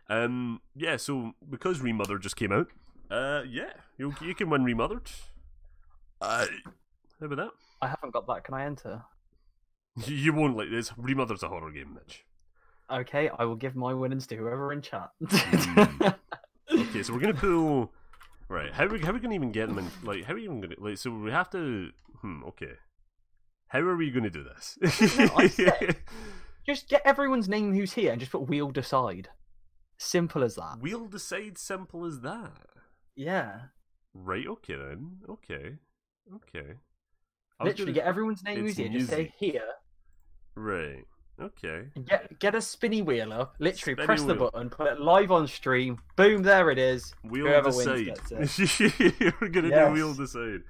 [0.09, 0.97] um, yeah.
[0.99, 2.69] So because remothered just came out,
[3.11, 5.11] uh, yeah, you you can win remothered.
[6.21, 6.47] Uh,
[7.19, 7.51] how about that?
[7.83, 8.45] I haven't got that.
[8.45, 9.03] Can I enter?
[10.05, 10.91] You won't like this.
[10.97, 12.25] Remothered's a horror game, Mitch.
[12.91, 15.11] Okay, I will give my winnings to whoever in chat.
[15.27, 16.09] Hmm.
[16.73, 17.93] Okay, so we're gonna pull.
[18.49, 19.89] Right, how we how we gonna even get them in?
[20.03, 20.99] Like, how are we even gonna like?
[20.99, 21.91] So we have to.
[22.21, 22.43] Hmm.
[22.49, 22.73] Okay.
[23.69, 24.77] How are we gonna do this?
[25.55, 25.97] Said-
[26.67, 29.29] just get everyone's name who's here and just put "We'll decide."
[29.97, 30.79] Simple as that.
[30.81, 31.57] we'll decide.
[31.57, 32.67] Simple as that.
[33.15, 33.61] Yeah.
[34.13, 34.47] Right.
[34.47, 35.19] Okay then.
[35.29, 35.77] Okay.
[36.35, 36.75] Okay.
[37.63, 38.99] Literally, gonna- get everyone's name it's who's here.
[38.99, 39.63] Just say here.
[40.57, 41.05] Right.
[41.41, 41.85] Okay.
[42.07, 43.55] Get get a spinny wheel up.
[43.59, 45.99] Literally, Spinny press the button, put it live on stream.
[46.17, 46.43] Boom!
[46.43, 47.15] There it is.
[47.25, 47.85] We'll Whoever wins
[48.31, 48.59] decide.
[48.67, 49.87] gets We're gonna Yes.
[49.89, 50.63] do we'll decide.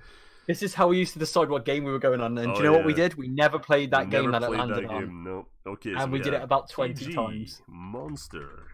[0.48, 2.36] This is how we used to decide what game we were going on.
[2.38, 3.14] And Oh, do you know what we did?
[3.14, 5.04] We never played that We game never that it landed that on.
[5.04, 5.24] game.
[5.24, 5.46] No.
[5.66, 5.90] Okay.
[5.90, 7.62] And so we did it about 20 PG, times.
[7.68, 8.66] Monster.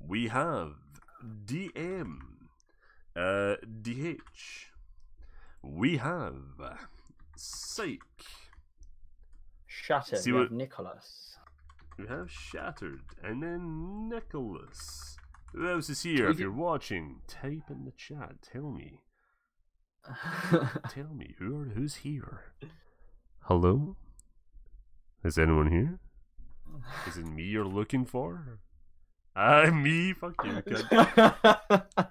[0.00, 0.72] We have
[1.44, 2.18] DM.
[3.16, 4.70] Uh, DH.
[5.62, 6.36] We have
[7.36, 8.00] Psych.
[9.86, 10.18] Shattered.
[10.18, 11.38] See what- have Nicholas.
[11.98, 15.16] We have Shattered, and then Nicholas.
[15.52, 16.28] Who else is here?
[16.28, 18.42] If you're watching, type in the chat.
[18.42, 19.02] Tell me.
[20.90, 22.52] Tell me who are who's here.
[23.42, 23.96] Hello.
[25.24, 26.00] Is anyone here?
[27.06, 28.58] Is it me you're looking for?
[29.34, 30.12] Ah, me.
[30.12, 30.50] Fuck you.
[30.52, 31.86] cunt.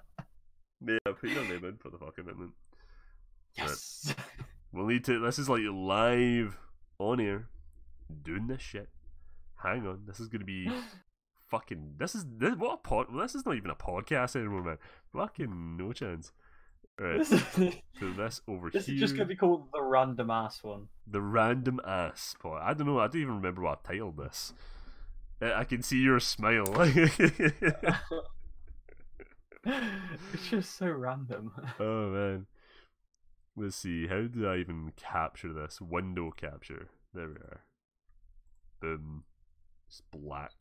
[0.86, 2.50] Yeah, put your name in for the fucking minute.
[3.56, 4.14] yes.
[4.72, 5.18] We'll need to.
[5.20, 6.58] This is like live
[6.98, 7.48] on air,
[8.22, 8.88] doing this shit.
[9.62, 10.68] Hang on, this is gonna be
[11.50, 11.94] fucking.
[11.98, 13.06] This is this what a pod.
[13.10, 14.78] Well, this is not even a podcast anymore, man.
[15.12, 16.32] Fucking no chance.
[16.98, 17.28] Right, This
[18.00, 18.94] so this over this here.
[18.94, 20.88] is just gonna be called the random ass one.
[21.06, 22.62] the random ass pod.
[22.62, 22.98] I don't know.
[22.98, 24.52] I don't even remember what I titled this.
[25.42, 26.64] Uh, I can see your smile.
[29.64, 31.52] it's just so random.
[31.80, 32.46] oh man.
[33.56, 34.06] Let's see.
[34.06, 35.80] How did I even capture this?
[35.80, 36.88] Window capture.
[37.14, 37.60] There we are.
[38.86, 39.24] Um, Boom.
[39.88, 40.52] Just black.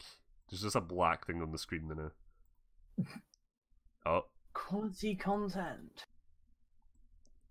[0.50, 2.12] There's just a black thing on the screen now.
[4.06, 6.06] Oh, Quality content.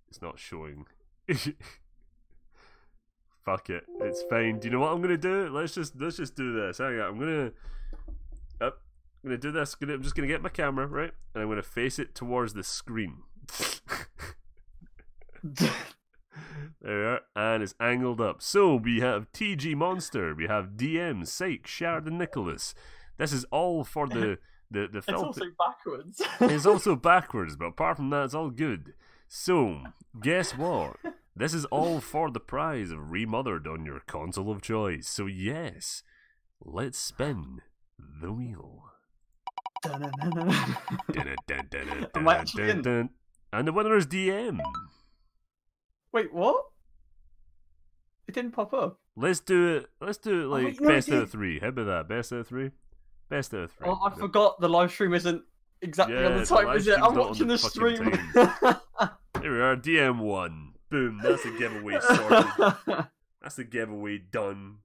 [0.08, 0.86] it's not showing.
[3.44, 3.84] Fuck it.
[4.00, 4.58] It's fine.
[4.60, 5.48] Do you know what I'm gonna do?
[5.50, 6.78] Let's just let's just do this.
[6.78, 7.08] Hang on.
[7.08, 7.50] I'm gonna
[8.60, 8.80] up.
[9.22, 9.76] I'm gonna do this.
[9.82, 13.18] I'm just gonna get my camera right, and I'm gonna face it towards the screen.
[16.80, 18.42] There we are, and it's angled up.
[18.42, 22.74] So we have TG Monster, we have DM, Psych, Sheridan Nicholas.
[23.18, 24.38] This is all for the
[24.70, 26.22] the the it's also backwards.
[26.40, 28.94] It's also backwards, but apart from that, it's all good.
[29.28, 29.82] So,
[30.20, 30.96] guess what?
[31.36, 35.08] This is all for the prize of remothered on your console of choice.
[35.08, 36.04] So yes,
[36.64, 37.60] let's spin
[37.98, 38.84] the wheel.
[39.84, 40.04] And
[43.66, 44.60] the winner is DM.
[46.14, 46.64] Wait, what?
[48.28, 49.00] It didn't pop up.
[49.16, 49.86] Let's do it.
[50.00, 51.58] Let's do it Oh, like wait, no, it best out of three.
[51.58, 52.08] How about that?
[52.08, 52.70] Best out of three.
[53.28, 53.88] Best out of three.
[53.88, 54.18] Oh, I Yep.
[54.18, 55.42] forgot the live stream isn't
[55.82, 57.00] exactly Yeah, on the time, is it?
[57.02, 58.04] I'm watching the the stream.
[59.42, 59.76] Here we are.
[59.76, 60.74] DM one.
[60.88, 61.18] Boom.
[61.20, 62.46] That's a giveaway sorted.
[63.42, 64.76] That's the giveaway done.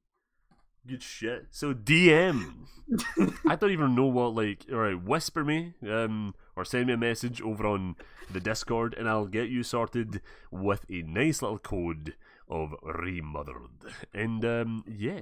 [0.88, 1.46] Good shit.
[1.52, 2.66] So DM.
[3.48, 4.66] I don't even know what like.
[4.72, 7.96] All right, whisper me, um, or send me a message over on
[8.30, 10.20] the Discord, and I'll get you sorted
[10.52, 12.16] with a nice little code
[12.50, 13.70] of remothered.
[14.14, 15.22] And um, yeah,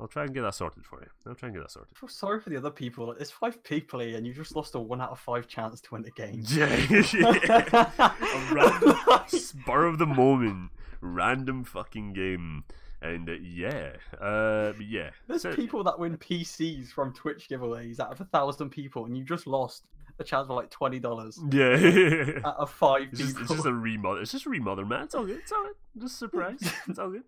[0.00, 1.08] I'll try and get that sorted for you.
[1.26, 1.92] I'll try and get that sorted.
[1.94, 3.12] I feel sorry for the other people.
[3.14, 5.88] There's five people here, and you just lost a one out of five chance to
[5.92, 6.42] win the game.
[6.46, 6.74] Yeah,
[7.12, 7.90] yeah.
[8.00, 10.70] a random spur of the moment,
[11.02, 12.64] random fucking game,
[13.02, 15.10] and uh, yeah, uh, yeah.
[15.26, 19.18] There's So- people that win PCs from Twitch giveaways out of a thousand people, and
[19.18, 19.84] you just lost
[20.20, 22.40] a chance of like twenty dollars Yeah.
[22.44, 23.26] out of five It's people.
[23.32, 24.20] just, it's just a remother.
[24.20, 25.04] It's just a remother, man.
[25.04, 25.38] It's all good.
[25.38, 26.02] It's all good.
[26.02, 26.72] Just a surprise.
[26.88, 27.24] It's all good.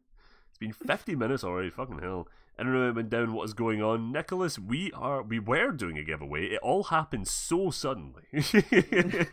[0.51, 1.71] It's been 50 minutes already.
[1.71, 2.29] Fucking hell.
[2.59, 4.13] I don't know went down what is going on.
[4.13, 6.47] Nicholas, we are we were doing a giveaway.
[6.47, 8.25] It all happened so suddenly.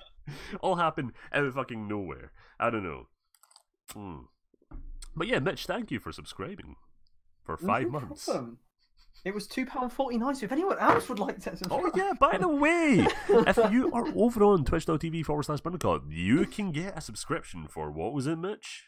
[0.62, 2.32] all happened out of fucking nowhere.
[2.60, 3.08] I don't know.
[3.94, 4.16] Hmm.
[5.16, 6.76] But yeah, Mitch, thank you for subscribing
[7.44, 8.26] for five No months.
[8.26, 8.60] problem.
[9.28, 10.36] It was two pound forty nine.
[10.36, 14.08] So if anyone else would like to Oh yeah, by the way, if you are
[14.16, 18.38] over on twitch.tv forward slash Bundicott, you can get a subscription for what was it,
[18.38, 18.86] Mitch?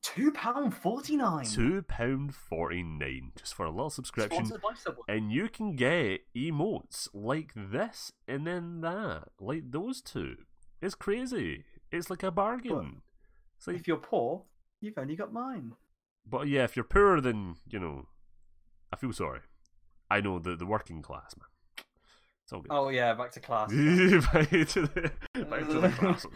[0.00, 1.46] two pound forty nine.
[1.46, 5.02] Two pound forty nine just for a little subscription, Sponsored by Subway.
[5.08, 10.36] and you can get emotes like this and then that, like those two.
[10.80, 11.64] It's crazy.
[11.90, 13.02] It's like a bargain.
[13.58, 14.44] It's like, If you're poor,
[14.80, 15.72] you've only got mine.
[16.24, 18.06] but yeah, if you're poorer than you know,
[18.92, 19.40] I feel sorry.
[20.12, 21.46] I know the the working class man.
[22.44, 22.70] It's all good.
[22.70, 23.70] Oh yeah, back to class.
[24.32, 25.12] back to the
[25.48, 26.30] back to the classes.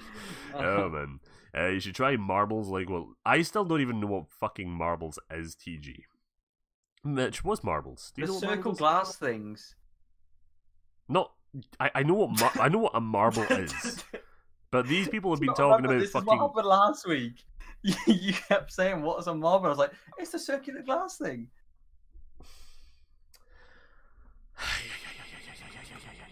[0.55, 1.21] Oh man,
[1.55, 2.69] uh, you should try marbles.
[2.69, 5.55] Like, well, I still don't even know what fucking marbles is.
[5.57, 6.05] TG,
[7.05, 8.13] Mitch, what's marbles?
[8.17, 9.75] Do you the know circle glass things.
[11.09, 11.33] Not,
[11.79, 14.03] I, I know what mar- I know what a marble is,
[14.71, 16.33] but these people have been talking remember, about this fucking.
[16.33, 17.45] is what happened last week.
[17.83, 19.67] You, you kept saying what is a marble.
[19.67, 21.49] I was like, it's the circular glass thing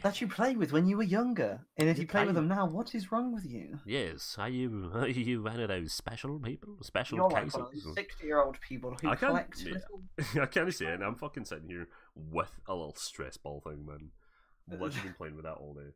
[0.05, 1.61] that you played with when you were younger.
[1.79, 3.81] And if you play with them now, what is wrong with you?
[3.87, 7.85] Yes, are you are you one of those special people, special You're like cases?
[7.85, 10.43] those sixty-year-old people who I collect yeah.
[10.43, 11.01] I can't say it.
[11.01, 14.11] I'm fucking sitting here with a little stress ball thing, man.
[14.71, 15.93] Literally been playing with that all day.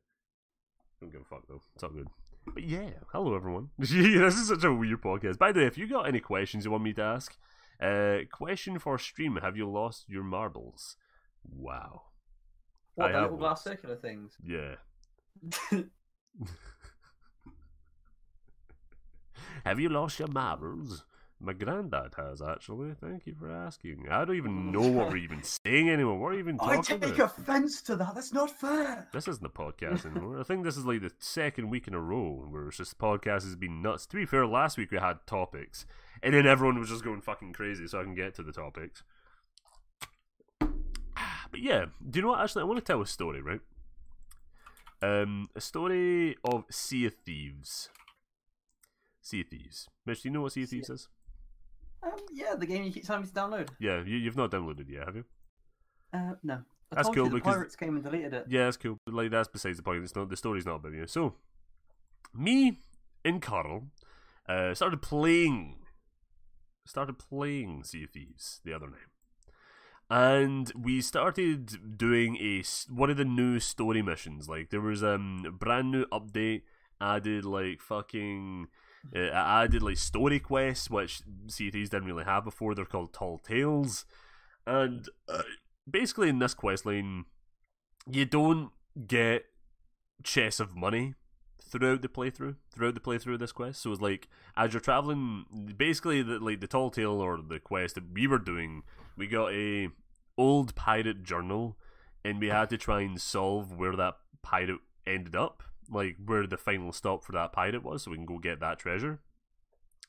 [1.01, 1.61] Don't give a fuck though.
[1.75, 2.09] It's all good.
[2.47, 3.69] But yeah, hello everyone.
[3.79, 5.37] this is such a weird podcast.
[5.37, 7.37] By the way, if you got any questions you want me to ask,
[7.79, 10.97] uh, question for stream: Have you lost your marbles?
[11.45, 12.05] Wow.
[12.99, 14.37] What I the little glass circular things?
[14.45, 14.75] Yeah.
[19.65, 21.05] Have you lost your marbles?
[21.41, 22.95] My granddad has actually.
[23.01, 24.07] Thank you for asking.
[24.11, 26.19] I don't even know what we're even saying anymore.
[26.19, 27.39] What are we even I talking take about?
[27.39, 28.17] offence to that.
[28.17, 29.07] That's not fair.
[29.13, 30.41] This isn't a podcast anymore.
[30.41, 33.05] I think this is like the second week in a row where it's just the
[33.05, 34.07] podcast has been nuts.
[34.07, 35.87] To be fair, last week we had topics,
[36.25, 39.05] and then everyone was just going fucking crazy, so I can get to the topics.
[41.51, 42.41] But yeah, do you know what?
[42.41, 43.61] Actually, I want to tell a story, right?
[45.01, 47.89] Um, a story of Sea of Thieves.
[49.23, 49.89] Sea of Thieves.
[50.07, 51.09] Mitch, do you know what Sea of Thieves is?
[52.03, 53.69] Um, yeah, the game you keep telling me to download.
[53.79, 55.25] Yeah, you, you've not downloaded it yet, have you?
[56.13, 56.63] Uh, no.
[56.91, 58.47] I That's cool because- Pirates came and deleted it.
[58.49, 58.97] Yeah, that's cool.
[59.05, 60.03] But like that's besides the point.
[60.03, 61.07] It's not the story's not about you.
[61.07, 61.35] So,
[62.35, 62.79] me
[63.25, 63.89] and Carl
[64.49, 65.77] uh, started playing,
[66.87, 69.01] started playing Sea of Thieves the other night,
[70.11, 74.49] and we started doing a one of the new story missions.
[74.49, 76.63] Like there was um, a brand new update
[77.01, 78.69] added, like fucking.
[79.15, 82.75] Uh, added like story quests, which Thieves didn't really have before.
[82.75, 84.05] They're called Tall Tales,
[84.67, 85.43] and uh,
[85.89, 87.25] basically in this quest line,
[88.11, 88.71] you don't
[89.07, 89.45] get
[90.25, 91.15] chests of money
[91.69, 93.83] throughout the playthrough throughout the playthrough of this quest.
[93.83, 97.95] So it's like as you're traveling basically the like the tall tale or the quest
[97.97, 98.83] that we were doing
[99.17, 99.89] we got a
[100.37, 101.77] old pirate journal
[102.25, 106.57] and we had to try and solve where that pirate ended up like where the
[106.57, 109.21] final stop for that pirate was so we can go get that treasure.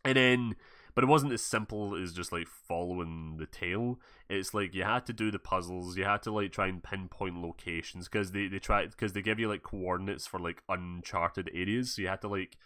[0.06, 0.56] And then
[1.00, 3.98] but it wasn't as simple as just like following the tail.
[4.28, 7.42] it's like you had to do the puzzles you had to like try and pinpoint
[7.42, 11.96] locations because they, they try because they give you like coordinates for like uncharted areas
[11.96, 12.58] so you had to like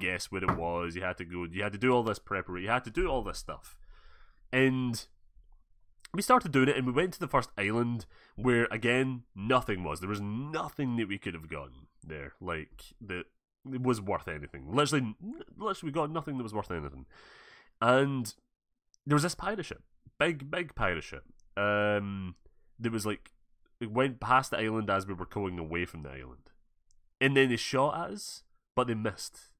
[0.00, 2.64] guess where it was you had to go you had to do all this preparation
[2.64, 3.76] you had to do all this stuff.
[4.50, 5.04] And
[6.14, 10.00] we started doing it and we went to the first island where again nothing was.
[10.00, 13.24] There was nothing that we could have gotten there like that
[13.70, 14.74] it was worth anything.
[14.74, 15.14] Literally
[15.58, 17.04] literally we got nothing that was worth anything
[17.82, 18.32] and
[19.04, 19.82] there was this pirate ship,
[20.18, 21.24] big big pirate ship.
[21.56, 22.36] Um,
[22.78, 23.32] there was like
[23.80, 26.50] it went past the island as we were going away from the island,
[27.20, 28.44] and then they shot at us,
[28.76, 29.50] but they missed.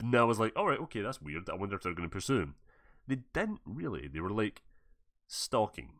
[0.00, 1.48] And I was like, all right, okay, that's weird.
[1.50, 2.54] I wonder if they're going to pursue him.
[3.08, 4.06] They didn't really.
[4.08, 4.62] They were like
[5.28, 5.90] stalking.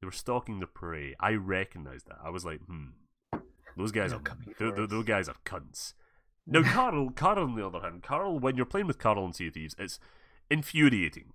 [0.00, 1.14] They were stalking the prey.
[1.20, 2.18] I recognized that.
[2.24, 2.90] I was like, hmm,
[3.76, 4.90] those guys are coming tho- for tho- us.
[4.90, 5.94] those guys are cunts.
[6.46, 9.48] Now, Carl, Carl, on the other hand, Carl, when you're playing with Carl in Sea
[9.48, 9.98] of Thieves, it's
[10.50, 11.32] infuriating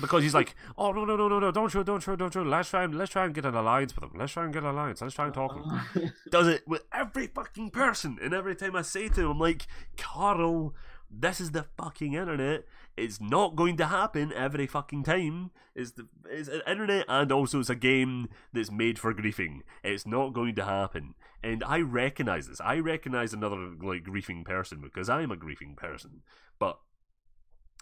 [0.00, 1.50] because he's like, "Oh no, no, no, no, no!
[1.50, 2.46] Don't shoot, don't shoot, don't shoot!
[2.46, 4.12] Let's try and let's try and get an alliance with him.
[4.18, 5.00] Let's try and get an alliance.
[5.00, 6.10] Let's try and talk." Him." Oh.
[6.30, 9.66] Does it with every fucking person, and every time I say to him, I'm like,
[9.96, 10.74] "Carl,
[11.10, 12.64] this is the fucking internet.
[12.96, 15.50] It's not going to happen every fucking time.
[15.74, 19.60] It's the it's an internet, and also it's a game that's made for griefing.
[19.82, 22.60] It's not going to happen." And I recognize this.
[22.60, 26.20] I recognize another like griefing person because I'm a griefing person.
[26.58, 26.78] But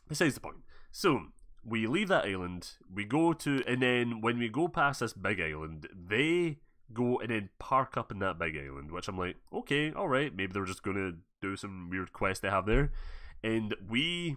[0.09, 0.59] besides the point.
[0.91, 1.27] So
[1.65, 5.41] we leave that island, we go to, and then when we go past this big
[5.41, 6.59] island, they
[6.93, 10.35] go and then park up in that big island, which I'm like, okay, all right,
[10.35, 12.91] maybe they're just gonna do some weird quest they have there,
[13.43, 14.37] and we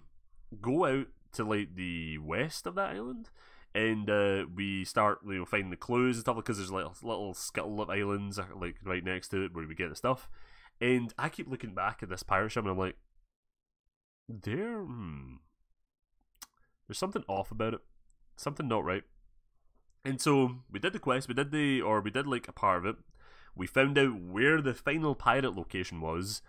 [0.61, 3.29] go out to like the west of that island.
[3.73, 7.33] And uh, we start, you know, finding the clues and stuff because there's like little
[7.33, 10.29] scuttle of islands uh, like right next to it where we get the stuff.
[10.81, 12.97] And I keep looking back at this pirate ship and I'm like,
[14.27, 15.35] there, hmm,
[16.91, 17.79] there's something off about it,
[18.35, 19.03] something not right.
[20.03, 22.79] And so we did the quest, we did the, or we did like a part
[22.79, 22.95] of it.
[23.55, 26.41] We found out where the final pirate location was,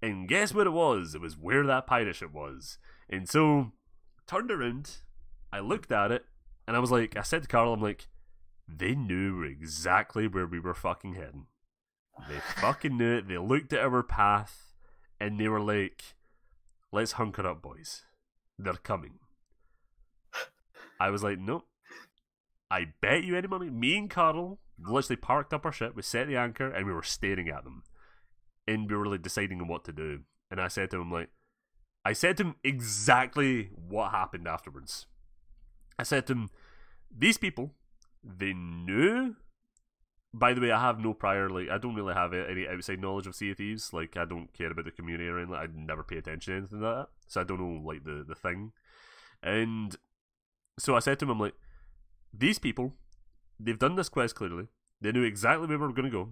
[0.00, 1.16] and guess what it was?
[1.16, 2.78] It was where that pirate ship was.
[3.10, 3.72] And so,
[4.28, 4.98] turned around,
[5.52, 6.26] I looked at it,
[6.68, 8.06] and I was like, I said to Carl, I'm like,
[8.68, 11.46] they knew exactly where we were fucking heading.
[12.28, 13.26] They fucking knew it.
[13.26, 14.74] They looked at our path,
[15.18, 16.14] and they were like,
[16.92, 18.02] let's hunker up, boys.
[18.60, 19.18] They're coming.
[21.00, 21.66] I was like, nope.
[22.70, 23.70] I bet you any money.
[23.70, 27.02] Me and Carl literally parked up our ship, we set the anchor, and we were
[27.02, 27.82] staring at them.
[28.66, 30.20] And we were like deciding on what to do.
[30.50, 31.30] And I said to him, like,
[32.04, 35.06] I said to him exactly what happened afterwards.
[35.98, 36.50] I said to him,
[37.16, 37.74] these people,
[38.22, 39.36] they knew.
[40.34, 43.26] By the way, I have no prior, like, I don't really have any outside knowledge
[43.26, 43.92] of Sea of Thieves.
[43.92, 45.54] Like, I don't care about the community or anything.
[45.54, 47.08] I never pay attention to anything like that.
[47.26, 48.72] So I don't know, like, the, the thing.
[49.42, 49.96] And
[50.78, 51.54] so I said to him, I'm like,
[52.32, 52.94] these people,
[53.58, 54.68] they've done this quest clearly.
[55.00, 56.30] They knew exactly where we were going to go,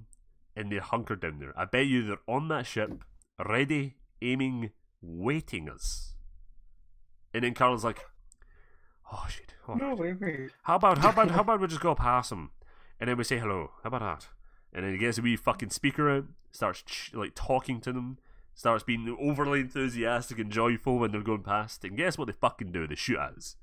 [0.57, 1.53] and they're hunkered down there.
[1.57, 3.05] I bet you they're on that ship,
[3.45, 4.71] ready, aiming,
[5.01, 6.15] waiting us.
[7.33, 8.01] And then Carl's like,
[9.13, 9.55] "Oh shit!
[9.69, 10.51] Oh, no, wait, wait.
[10.63, 12.51] how about how about how about we just go past them,
[12.99, 13.73] and then we say hello?
[13.83, 14.29] How about that?"
[14.73, 18.19] And then he gets a wee fucking speaker out, starts ch- like talking to them,
[18.55, 21.85] starts being overly enthusiastic and joyful when they're going past.
[21.85, 22.87] And guess what they fucking do?
[22.87, 23.57] They shoot at us.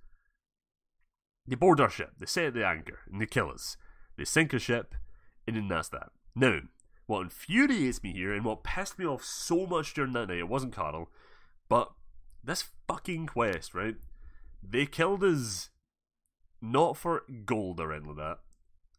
[1.45, 3.77] They board our ship, they set the anchor, and they kill us.
[4.17, 4.95] They sink a ship,
[5.47, 6.11] and then that's that.
[6.35, 6.59] Now,
[7.05, 10.47] what infuriates me here, and what pissed me off so much during that night, it
[10.47, 11.09] wasn't Carl,
[11.67, 11.91] but
[12.43, 13.95] this fucking quest, right?
[14.61, 15.69] They killed us
[16.61, 18.39] not for gold or anything like that.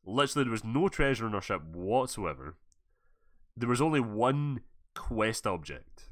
[0.05, 2.57] Literally, there was no treasure in our ship whatsoever.
[3.57, 4.61] There was only one
[4.95, 6.11] quest object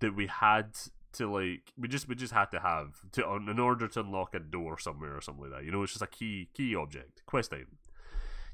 [0.00, 0.76] that we had
[1.14, 4.38] to like we just we just had to have to in order to unlock a
[4.38, 5.64] door somewhere or something like that.
[5.64, 7.78] You know, it's just a key key object, quest item.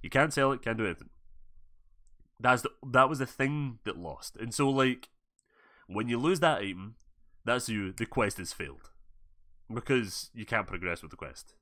[0.02, 1.10] You can't sell it, can't do anything.
[2.38, 4.36] That's the, that was the thing that lost.
[4.36, 5.10] And so like
[5.86, 6.94] when you lose that item,
[7.44, 8.90] that's you the quest is failed.
[9.72, 11.54] Because you can't progress with the quest.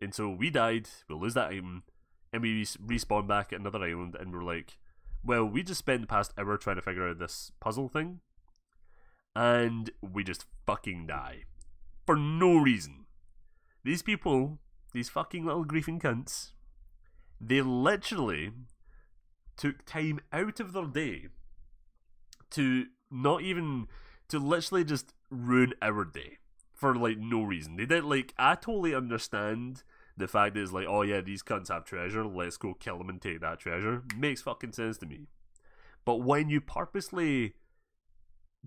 [0.00, 1.84] And so we died, we lose that item,
[2.32, 4.78] and we res- respawn back at another island, and we're like,
[5.24, 8.20] well, we just spent the past hour trying to figure out this puzzle thing,
[9.36, 11.44] and we just fucking die.
[12.06, 13.04] For no reason.
[13.84, 14.58] These people,
[14.94, 16.52] these fucking little griefing cunts,
[17.38, 18.52] they literally
[19.58, 21.26] took time out of their day
[22.50, 23.88] to not even
[24.28, 26.38] to literally just ruin our day
[26.72, 27.76] for like no reason.
[27.76, 29.82] They did like I totally understand
[30.16, 33.10] the fact that it's like, oh yeah, these cunts have treasure, let's go kill them
[33.10, 34.02] and take that treasure.
[34.16, 35.26] Makes fucking sense to me.
[36.06, 37.52] But when you purposely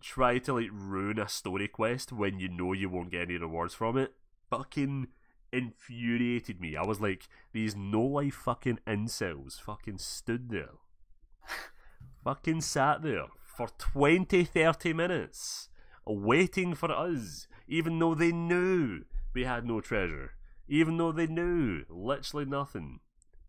[0.01, 3.73] try to like ruin a story quest when you know you won't get any rewards
[3.73, 4.13] from it,
[4.49, 5.07] fucking
[5.51, 6.75] infuriated me.
[6.75, 10.75] I was like, these no life fucking incels fucking stood there.
[12.23, 15.69] fucking sat there for 20, 30 minutes
[16.05, 20.33] waiting for us, even though they knew we had no treasure.
[20.67, 22.99] Even though they knew literally nothing.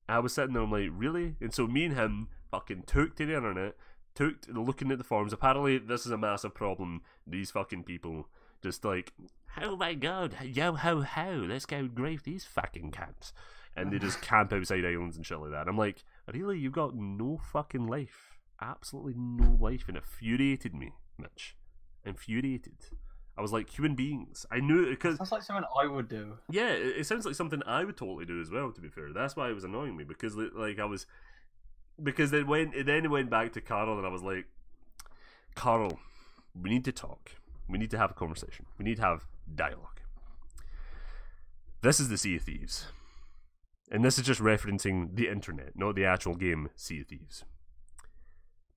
[0.08, 1.36] I was sitting there, I'm like, really?
[1.40, 3.76] And so me and him fucking took to the internet,
[4.14, 5.32] took looking at the forums.
[5.32, 7.02] Apparently, this is a massive problem.
[7.26, 8.28] These fucking people
[8.62, 9.12] just like,
[9.60, 13.32] oh my god, yo ho ho, let's go grave these fucking camps,
[13.74, 15.62] and they just camp outside islands and shit like that.
[15.62, 20.74] And I'm like, really, you've got no fucking life, absolutely no life, and it infuriated
[20.74, 21.56] me, Mitch,
[22.04, 22.74] infuriated.
[23.38, 24.44] I was like, human beings.
[24.50, 26.36] I knew it because Sounds like something I would do.
[26.50, 28.70] yeah, it, it sounds like something I would totally do as well.
[28.72, 31.06] To be fair, that's why it was annoying me because like I was
[32.02, 34.46] because it went it then went back to Carl and I was like,
[35.54, 35.98] Carl,
[36.60, 37.32] we need to talk.
[37.68, 38.66] We need to have a conversation.
[38.78, 40.00] We need to have dialogue.
[41.82, 42.88] This is the Sea of Thieves,
[43.90, 47.44] and this is just referencing the internet, not the actual game Sea of Thieves.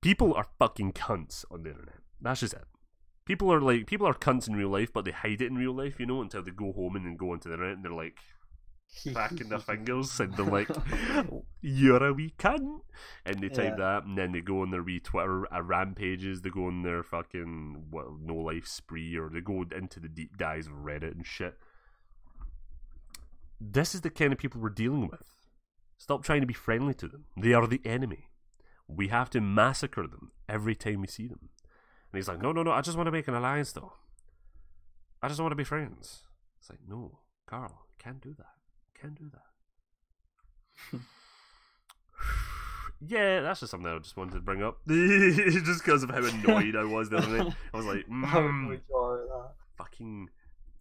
[0.02, 2.00] People are fucking cunts on the internet.
[2.22, 2.66] That's just it.
[3.26, 5.74] People are like people are cunts in real life, but they hide it in real
[5.74, 7.92] life, you know, until they go home and then go onto the internet and they're
[7.92, 8.20] like
[9.12, 10.70] cracking their fingers and they're like,
[11.62, 12.82] "You're a wee cunt,"
[13.26, 16.42] and they type that, and then they go on their wee Twitter uh, rampages.
[16.42, 20.38] They go on their fucking well, no life spree, or they go into the deep
[20.38, 21.58] dives of Reddit and shit.
[23.60, 25.34] This is the kind of people we're dealing with.
[25.98, 27.26] Stop trying to be friendly to them.
[27.38, 28.30] They are the enemy.
[28.88, 31.50] We have to massacre them every time we see them.
[32.12, 33.94] And he's like, no, no, no, I just want to make an alliance, though.
[35.22, 36.24] I just want to be friends.
[36.60, 38.53] It's like, no, Carl, you can't do that.
[39.04, 39.30] Can't do
[40.92, 41.00] that.
[43.06, 44.78] yeah, that's just something I just wanted to bring up.
[44.88, 47.54] just because of how annoyed I was the other night.
[47.74, 48.80] I was like, mm,
[49.78, 50.30] fucking.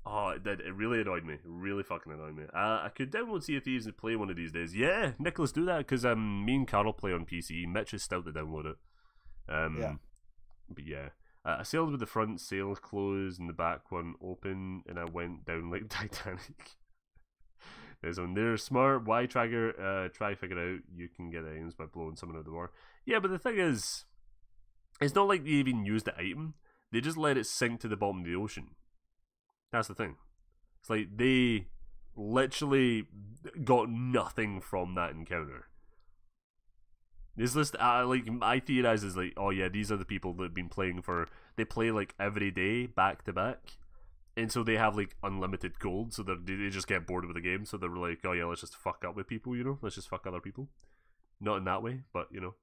[0.07, 0.61] Oh, it did.
[0.61, 1.35] It really annoyed me.
[1.35, 2.45] It really fucking annoyed me.
[2.55, 4.75] Uh, I could download Sea of Thieves and play one of these days.
[4.75, 7.67] Yeah, Nicholas, do that because um, me and Carl play on PC.
[7.67, 8.77] Mitch is still to download it.
[9.49, 9.95] Um, Yeah.
[10.73, 11.09] But yeah,
[11.45, 15.05] uh, I sailed with the front sail closed and the back one open, and I
[15.05, 16.77] went down like Titanic.
[18.03, 18.57] There's one there.
[18.57, 19.81] Smart Y tracker.
[19.81, 22.73] Uh, try figure out you can get items by blowing someone out of the water.
[23.05, 24.05] Yeah, but the thing is,
[25.01, 26.55] it's not like they even used the item.
[26.91, 28.71] They just let it sink to the bottom of the ocean.
[29.71, 30.17] That's the thing.
[30.81, 31.69] It's like they
[32.17, 33.07] literally
[33.65, 35.69] got nothing from that encounter.
[37.37, 40.43] Is this uh, like I theorize is like, oh yeah, these are the people that
[40.43, 41.29] have been playing for.
[41.57, 43.79] They play like every day back to back,
[44.37, 46.15] and so they have like unlimited gold.
[46.15, 47.65] So they they just get bored with the game.
[47.65, 49.57] So they're like, oh yeah, let's just fuck up with people.
[49.57, 50.69] You know, let's just fuck other people.
[51.41, 52.55] Not in that way, but you know,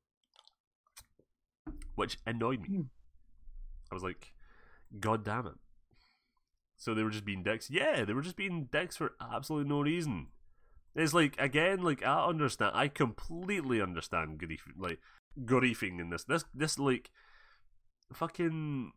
[1.96, 2.68] which annoyed me.
[2.68, 2.82] Hmm.
[3.92, 4.34] I was like,
[5.00, 5.56] god damn it.
[6.78, 7.70] So they were just being dicks.
[7.70, 10.28] Yeah, they were just being dicks for absolutely no reason.
[10.96, 12.72] It's like again, like I understand.
[12.74, 15.00] I completely understand grief, like
[15.46, 16.24] griefing in this.
[16.24, 17.12] This, this, like,
[18.14, 18.92] fucking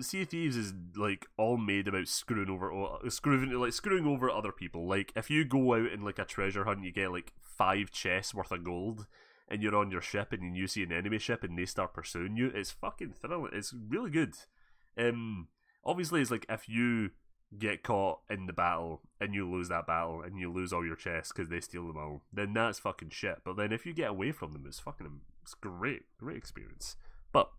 [0.00, 4.52] Sea of Thieves is like all made about screwing over, screwing like screwing over other
[4.52, 4.86] people.
[4.86, 8.34] Like if you go out in like a treasure hunt, you get like five chests
[8.34, 9.06] worth of gold,
[9.48, 12.36] and you're on your ship, and you see an enemy ship, and they start pursuing
[12.36, 12.50] you.
[12.54, 13.52] It's fucking thrilling.
[13.52, 14.34] It's really good.
[14.98, 15.48] Um,
[15.84, 17.10] obviously, it's like if you
[17.56, 20.96] get caught in the battle and you lose that battle and you lose all your
[20.96, 23.38] chests because they steal them all, then that's fucking shit.
[23.44, 26.96] But then if you get away from them, it's fucking it's great, great experience.
[27.32, 27.50] But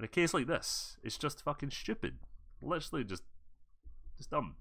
[0.00, 2.14] in a case like this, it's just fucking stupid.
[2.62, 3.22] Literally just
[4.16, 4.56] just dumb.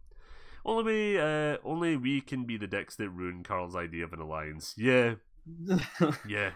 [0.66, 4.20] Only we, uh, only we can be the dicks that ruin Carl's idea of an
[4.20, 4.76] alliance.
[4.78, 5.16] Yeah,
[6.28, 6.52] yeah.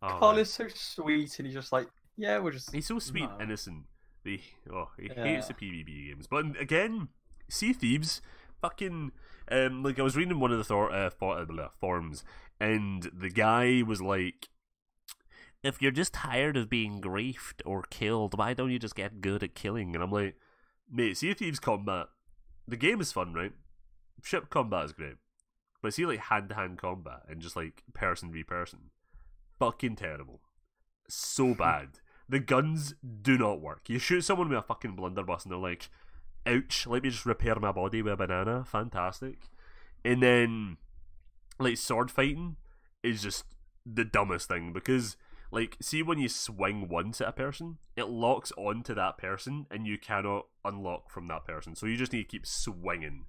[0.00, 0.40] Oh, Carl man.
[0.42, 2.72] is so sweet, and he's just like, yeah, we're just.
[2.72, 3.38] He's so sweet, No.
[3.40, 3.84] innocent.
[4.24, 4.40] He,
[4.72, 5.24] oh, he Yeah.
[5.24, 6.26] hates the PvP games.
[6.28, 7.08] But again,
[7.50, 8.20] Sea Thieves,
[8.60, 9.10] fucking,
[9.50, 12.24] um, like I was reading one of the thor- uh, for- uh, forums,
[12.60, 14.48] and the guy was like,
[15.62, 19.42] "If you're just tired of being griefed or killed, why don't you just get good
[19.42, 20.36] at killing?" And I'm like,
[20.90, 22.08] "Mate, Sea of Thieves combat,
[22.66, 23.52] the game is fun, right?
[24.22, 25.16] Ship combat is great,
[25.82, 28.90] but see like hand to hand combat and just like person v person,
[29.58, 30.40] fucking terrible,
[31.08, 32.00] so bad."
[32.30, 33.88] The guns do not work.
[33.88, 35.88] You shoot someone with a fucking blunderbuss and they're like,
[36.46, 38.64] ouch, let me just repair my body with a banana.
[38.64, 39.50] Fantastic.
[40.04, 40.76] And then,
[41.58, 42.56] like, sword fighting
[43.02, 43.44] is just
[43.84, 45.16] the dumbest thing because,
[45.50, 49.86] like, see when you swing once at a person, it locks onto that person and
[49.86, 51.74] you cannot unlock from that person.
[51.74, 53.26] So you just need to keep swinging.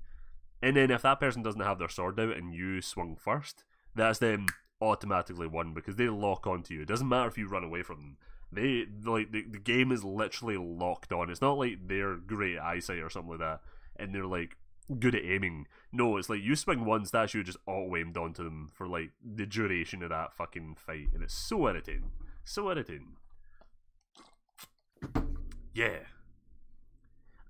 [0.61, 3.63] And then if that person doesn't have their sword out and you swung first,
[3.95, 4.47] that's them
[4.82, 6.82] automatically won because they lock onto you.
[6.82, 8.17] It doesn't matter if you run away from them
[8.51, 11.30] they like the, the game is literally locked on.
[11.30, 13.61] It's not like they're great eyesight or something like that,
[13.97, 14.57] and they're like
[14.98, 15.68] good at aiming.
[15.92, 19.12] No, it's like you swing once, that's you just auto aimed onto them for like
[19.24, 22.12] the duration of that fucking fight, and it's so irritating,
[22.44, 23.18] so irritating.
[25.74, 26.00] Yeah.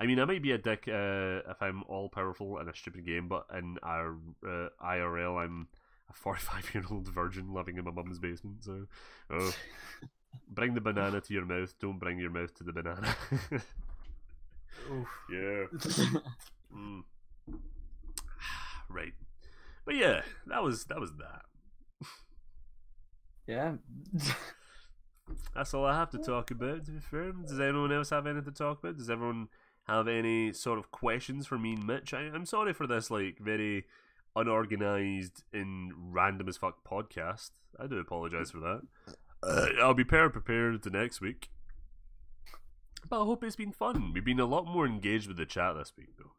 [0.02, 3.06] I mean, I might be a dick uh, if I'm all powerful in a stupid
[3.06, 4.16] game, but in our
[4.46, 5.68] uh, IRL, I'm
[6.10, 8.64] a 45 year old virgin living in my mum's basement.
[8.64, 8.86] So,
[9.30, 9.54] oh,
[10.50, 11.74] bring the banana to your mouth.
[11.80, 13.16] Don't bring your mouth to the banana.
[14.92, 15.08] Oof.
[15.32, 16.20] yeah.
[16.72, 17.02] Mm.
[18.90, 19.14] right.
[19.86, 21.46] But yeah, that was that was that.
[23.48, 23.74] yeah.
[25.56, 26.86] That's all I have to talk about.
[26.86, 28.98] To be fair, does anyone else have anything to talk about?
[28.98, 29.48] Does everyone
[29.88, 32.14] have any sort of questions for me and Mitch?
[32.14, 33.86] I, I'm sorry for this like very
[34.36, 37.52] unorganized and random as fuck podcast.
[37.80, 38.82] I do apologize for that.
[39.42, 41.50] Uh, I'll be better prepared to next week.
[43.08, 44.12] But I hope it's been fun.
[44.14, 46.32] We've been a lot more engaged with the chat this week, though.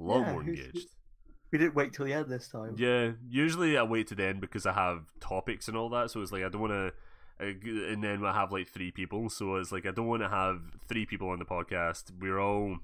[0.00, 0.88] Lot Yeah, engaged.
[1.52, 2.74] we didn't wait till the end this time.
[2.76, 6.10] Yeah, usually I wait to the end because I have topics and all that.
[6.10, 6.92] So it's like I don't want to,
[7.40, 9.28] uh, and then I have like three people.
[9.28, 12.12] So it's like I don't want to have three people on the podcast.
[12.18, 12.78] We're all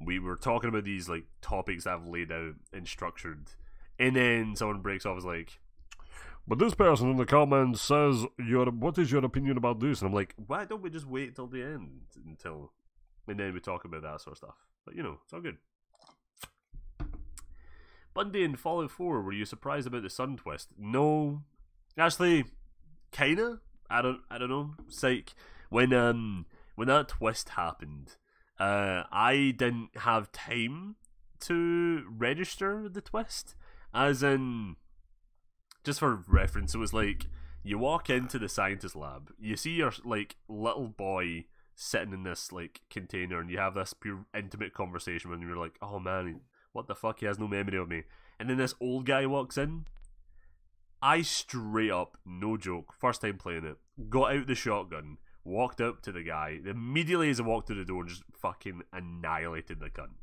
[0.00, 3.50] we were talking about these like topics that I've laid out and structured,
[3.98, 5.60] and then someone breaks off is like.
[6.46, 10.08] But this person in the comments says, "Your what is your opinion about this?" And
[10.08, 12.72] I'm like, "Why don't we just wait till the end until,
[13.26, 15.56] and then we talk about that sort of stuff?" But you know, it's all good.
[18.14, 20.68] Bundy in Fallout 4, were you surprised about the sun twist?
[20.78, 21.42] No.
[21.98, 22.44] Actually,
[23.10, 23.60] kinda.
[23.90, 24.74] I don't I don't know.
[24.88, 25.34] Psych.
[25.68, 26.46] When um
[26.76, 28.16] when that twist happened,
[28.58, 30.96] uh I didn't have time
[31.40, 33.54] to register the twist.
[33.92, 34.76] As in
[35.84, 37.26] just for reference, it was like
[37.62, 42.52] you walk into the scientist lab, you see your like little boy sitting in this
[42.52, 46.40] like container and you have this pure intimate conversation when you're like, Oh man,
[46.74, 47.20] what the fuck?
[47.20, 48.02] He has no memory of me.
[48.38, 49.86] And then this old guy walks in.
[51.00, 53.76] I straight up, no joke, first time playing it,
[54.08, 57.84] got out the shotgun, walked up to the guy, immediately as I walked through the
[57.84, 60.14] door, just fucking annihilated the gun.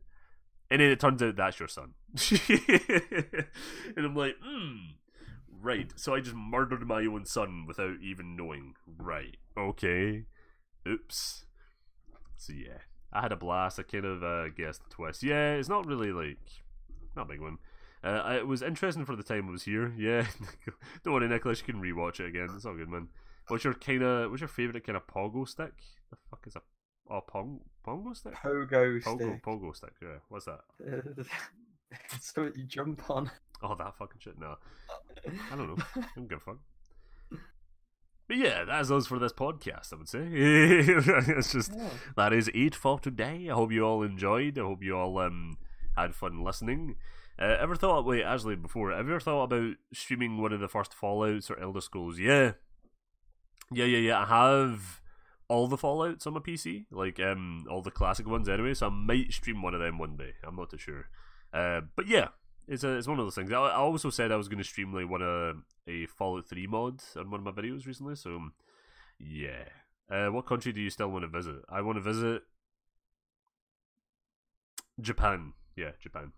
[0.71, 1.93] And then it turns out that's your son.
[2.39, 4.75] and I'm like, hmm,
[5.61, 5.91] right.
[5.95, 8.73] So I just murdered my own son without even knowing.
[8.87, 9.37] Right.
[9.57, 10.23] Okay.
[10.87, 11.45] Oops.
[12.37, 12.79] So yeah,
[13.13, 13.79] I had a blast.
[13.79, 15.23] I kind of uh, guessed the twist.
[15.23, 16.39] Yeah, it's not really like
[17.15, 17.57] not a big one.
[18.03, 19.93] Uh, it was interesting for the time I was here.
[19.97, 20.25] Yeah,
[21.03, 21.59] don't worry, Nicholas.
[21.65, 22.49] You can rewatch it again.
[22.55, 23.09] It's all good, man.
[23.47, 25.73] What's your kind of what's your favorite kind of pogo stick?
[26.09, 26.61] The fuck is a
[27.09, 28.33] oh pong pongo stick?
[28.35, 29.43] Pogo Pogo stick.
[29.43, 29.93] pogo stick.
[30.01, 30.61] Yeah, what's that?
[32.13, 33.29] it's something you jump on.
[33.61, 34.39] Oh, that fucking shit.
[34.39, 34.55] No,
[35.51, 35.83] I don't know.
[35.95, 36.57] I don't give a fuck.
[38.31, 39.91] But yeah, that's us for this podcast.
[39.91, 41.89] I would say it's just Yeah.
[42.15, 43.49] that is it for today.
[43.49, 44.57] I hope you all enjoyed.
[44.57, 45.57] I hope you all um
[45.97, 46.95] had fun listening.
[47.37, 48.05] Uh, ever thought?
[48.05, 51.59] Wait, actually, before, have you ever thought about streaming one of the first Fallout's or
[51.59, 52.19] Elder Scrolls?
[52.19, 52.53] Yeah,
[53.69, 54.19] yeah, yeah, yeah.
[54.21, 55.01] I have
[55.49, 58.75] all the Fallout's on my PC, like um all the classic ones anyway.
[58.75, 60.35] So I might stream one of them one day.
[60.47, 61.09] I'm not too sure.
[61.53, 62.29] Uh, but yeah,
[62.67, 63.51] it's a, it's one of those things.
[63.51, 65.57] I, I also said I was going to stream like one of
[65.87, 68.15] a Fallout Three mod on one of my videos recently.
[68.15, 68.39] So
[69.19, 69.65] yeah.
[70.09, 71.55] Uh, what country do you still want to visit?
[71.69, 72.43] I want to visit
[74.99, 75.53] Japan.
[75.75, 76.33] Yeah, Japan.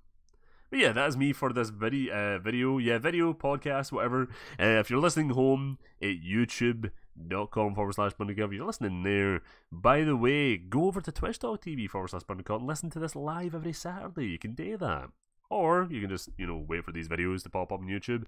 [0.70, 2.14] But yeah, that is me for this video.
[2.14, 4.24] Uh, video, yeah, video podcast, whatever.
[4.60, 10.04] Uh, if you're listening home at YouTube.com forward slash Bundicott, if you're listening there, by
[10.04, 13.74] the way, go over to twitch.tv forward slash Bundicott and listen to this live every
[13.74, 14.28] Saturday.
[14.28, 15.10] You can do that.
[15.54, 18.26] Or you can just, you know, wait for these videos to pop up on YouTube.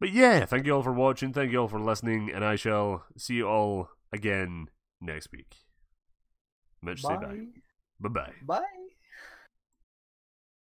[0.00, 3.04] But yeah, thank you all for watching, thank you all for listening, and I shall
[3.16, 4.68] see you all again
[5.00, 5.54] next week.
[6.82, 7.26] Mitch, say bye.
[7.26, 7.46] Bye.
[8.00, 8.32] Bye bye.
[8.46, 8.83] Bye.